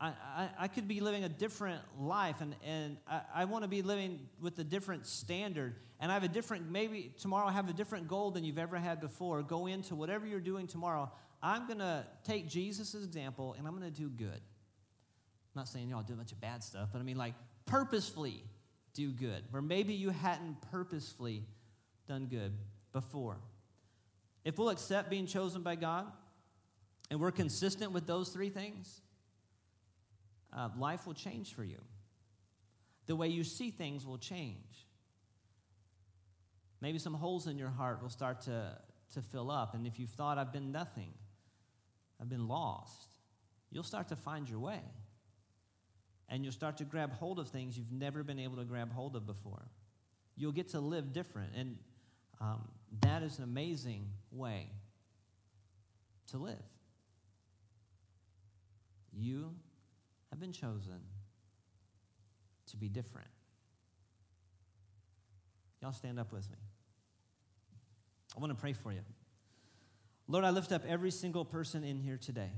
I, 0.00 0.12
I, 0.36 0.48
I 0.60 0.68
could 0.68 0.86
be 0.86 1.00
living 1.00 1.24
a 1.24 1.28
different 1.28 1.82
life, 1.98 2.40
and, 2.40 2.54
and 2.64 2.98
I, 3.08 3.22
I 3.34 3.44
want 3.46 3.64
to 3.64 3.68
be 3.68 3.82
living 3.82 4.20
with 4.40 4.56
a 4.60 4.64
different 4.64 5.06
standard. 5.06 5.74
And 5.98 6.10
I 6.10 6.14
have 6.14 6.24
a 6.24 6.28
different, 6.28 6.70
maybe 6.70 7.12
tomorrow 7.20 7.48
I 7.48 7.52
have 7.52 7.68
a 7.68 7.72
different 7.72 8.06
goal 8.06 8.30
than 8.30 8.44
you've 8.44 8.58
ever 8.58 8.76
had 8.76 9.00
before. 9.00 9.42
Go 9.42 9.66
into 9.66 9.96
whatever 9.96 10.24
you're 10.24 10.40
doing 10.40 10.68
tomorrow. 10.68 11.10
I'm 11.42 11.66
going 11.66 11.80
to 11.80 12.06
take 12.24 12.48
Jesus' 12.48 12.94
example, 12.94 13.54
and 13.58 13.66
I'm 13.66 13.76
going 13.76 13.90
to 13.90 13.96
do 13.96 14.08
good. 14.08 14.28
I'm 14.28 15.56
not 15.56 15.68
saying 15.68 15.90
y'all 15.90 16.02
do 16.02 16.12
a 16.12 16.16
bunch 16.16 16.32
of 16.32 16.40
bad 16.40 16.62
stuff, 16.62 16.90
but 16.92 17.00
I 17.00 17.02
mean, 17.02 17.16
like, 17.16 17.34
purposefully 17.66 18.44
do 18.94 19.10
good, 19.10 19.42
where 19.50 19.62
maybe 19.62 19.94
you 19.94 20.10
hadn't 20.10 20.60
purposefully 20.70 21.44
done 22.06 22.26
good 22.26 22.52
before. 22.92 23.38
If 24.44 24.58
we'll 24.58 24.70
accept 24.70 25.10
being 25.10 25.26
chosen 25.26 25.62
by 25.62 25.76
God 25.76 26.06
and 27.10 27.20
we're 27.20 27.32
consistent 27.32 27.92
with 27.92 28.06
those 28.06 28.30
three 28.30 28.50
things, 28.50 29.00
uh, 30.52 30.68
life 30.76 31.06
will 31.06 31.14
change 31.14 31.54
for 31.54 31.64
you. 31.64 31.80
The 33.06 33.16
way 33.16 33.28
you 33.28 33.44
see 33.44 33.70
things 33.70 34.06
will 34.06 34.18
change. 34.18 34.86
Maybe 36.80 36.98
some 36.98 37.14
holes 37.14 37.46
in 37.46 37.58
your 37.58 37.70
heart 37.70 38.02
will 38.02 38.10
start 38.10 38.42
to, 38.42 38.76
to 39.14 39.22
fill 39.22 39.50
up. 39.50 39.74
And 39.74 39.86
if 39.86 39.98
you've 39.98 40.10
thought, 40.10 40.38
I've 40.38 40.52
been 40.52 40.72
nothing, 40.72 41.12
I've 42.22 42.28
been 42.28 42.46
lost, 42.46 43.18
you'll 43.72 43.82
start 43.82 44.08
to 44.08 44.16
find 44.16 44.48
your 44.48 44.60
way. 44.60 44.80
And 46.28 46.44
you'll 46.44 46.52
start 46.52 46.76
to 46.78 46.84
grab 46.84 47.12
hold 47.12 47.40
of 47.40 47.48
things 47.48 47.76
you've 47.76 47.90
never 47.90 48.22
been 48.22 48.38
able 48.38 48.56
to 48.58 48.64
grab 48.64 48.92
hold 48.92 49.16
of 49.16 49.26
before. 49.26 49.66
You'll 50.36 50.52
get 50.52 50.68
to 50.68 50.80
live 50.80 51.12
different. 51.12 51.50
And 51.56 51.76
um, 52.40 52.68
that 53.00 53.24
is 53.24 53.38
an 53.38 53.44
amazing 53.44 54.06
way 54.30 54.68
to 56.30 56.38
live. 56.38 56.54
You 59.12 59.52
have 60.30 60.38
been 60.38 60.52
chosen 60.52 61.00
to 62.70 62.76
be 62.76 62.88
different. 62.88 63.28
Y'all 65.82 65.92
stand 65.92 66.20
up 66.20 66.32
with 66.32 66.48
me. 66.50 66.56
I 68.36 68.40
want 68.40 68.52
to 68.52 68.58
pray 68.58 68.72
for 68.72 68.92
you. 68.92 69.00
Lord, 70.28 70.44
I 70.44 70.50
lift 70.50 70.72
up 70.72 70.82
every 70.86 71.10
single 71.10 71.44
person 71.44 71.84
in 71.84 71.98
here 71.98 72.16
today. 72.16 72.50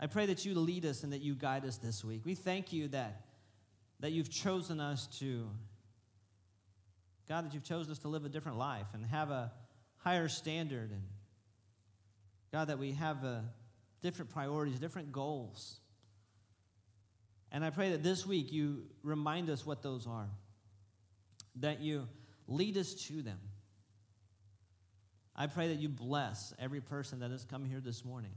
I 0.00 0.06
pray 0.06 0.26
that 0.26 0.44
you 0.44 0.54
lead 0.54 0.84
us 0.84 1.02
and 1.02 1.12
that 1.12 1.22
you 1.22 1.34
guide 1.34 1.64
us 1.64 1.76
this 1.76 2.04
week. 2.04 2.22
We 2.24 2.34
thank 2.34 2.72
you 2.72 2.88
that, 2.88 3.26
that 4.00 4.12
you've 4.12 4.30
chosen 4.30 4.80
us 4.80 5.06
to, 5.18 5.48
God, 7.28 7.44
that 7.44 7.54
you've 7.54 7.64
chosen 7.64 7.90
us 7.90 7.98
to 8.00 8.08
live 8.08 8.24
a 8.24 8.28
different 8.28 8.58
life 8.58 8.86
and 8.94 9.04
have 9.06 9.30
a 9.30 9.52
higher 9.96 10.28
standard. 10.28 10.90
And 10.92 11.02
God, 12.52 12.68
that 12.68 12.78
we 12.78 12.92
have 12.92 13.24
a, 13.24 13.44
different 14.02 14.30
priorities, 14.30 14.78
different 14.78 15.12
goals. 15.12 15.80
And 17.50 17.64
I 17.64 17.70
pray 17.70 17.90
that 17.90 18.02
this 18.02 18.26
week 18.26 18.52
you 18.52 18.84
remind 19.02 19.50
us 19.50 19.64
what 19.64 19.82
those 19.82 20.06
are, 20.06 20.28
that 21.56 21.80
you 21.80 22.06
lead 22.46 22.76
us 22.76 22.94
to 22.94 23.22
them. 23.22 23.38
I 25.40 25.46
pray 25.46 25.68
that 25.68 25.78
you 25.78 25.88
bless 25.88 26.52
every 26.58 26.80
person 26.80 27.20
that 27.20 27.30
has 27.30 27.44
come 27.44 27.64
here 27.64 27.78
this 27.78 28.04
morning, 28.04 28.32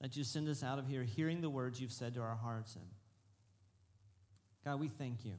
that 0.00 0.16
you 0.16 0.22
send 0.22 0.48
us 0.48 0.62
out 0.62 0.78
of 0.78 0.86
here 0.86 1.02
hearing 1.02 1.40
the 1.40 1.50
words 1.50 1.80
you've 1.80 1.90
said 1.90 2.14
to 2.14 2.20
our 2.20 2.36
hearts. 2.36 2.76
And 2.76 2.84
God, 4.64 4.78
we 4.78 4.86
thank 4.86 5.24
you 5.24 5.34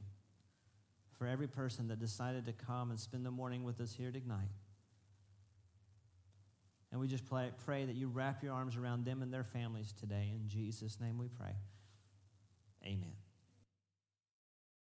for 1.17 1.27
every 1.27 1.47
person 1.47 1.87
that 1.87 1.99
decided 1.99 2.45
to 2.45 2.51
come 2.51 2.89
and 2.89 2.99
spend 2.99 3.25
the 3.25 3.31
morning 3.31 3.63
with 3.63 3.79
us 3.79 3.93
here 3.93 4.11
tonight. 4.11 4.51
And 6.91 6.99
we 6.99 7.07
just 7.07 7.25
pray, 7.25 7.51
pray 7.63 7.85
that 7.85 7.95
you 7.95 8.09
wrap 8.09 8.43
your 8.43 8.53
arms 8.53 8.75
around 8.75 9.05
them 9.05 9.21
and 9.21 9.33
their 9.33 9.45
families 9.45 9.93
today. 9.93 10.33
In 10.35 10.49
Jesus' 10.49 10.99
name 10.99 11.17
we 11.17 11.29
pray. 11.29 11.55
Amen. 12.83 13.13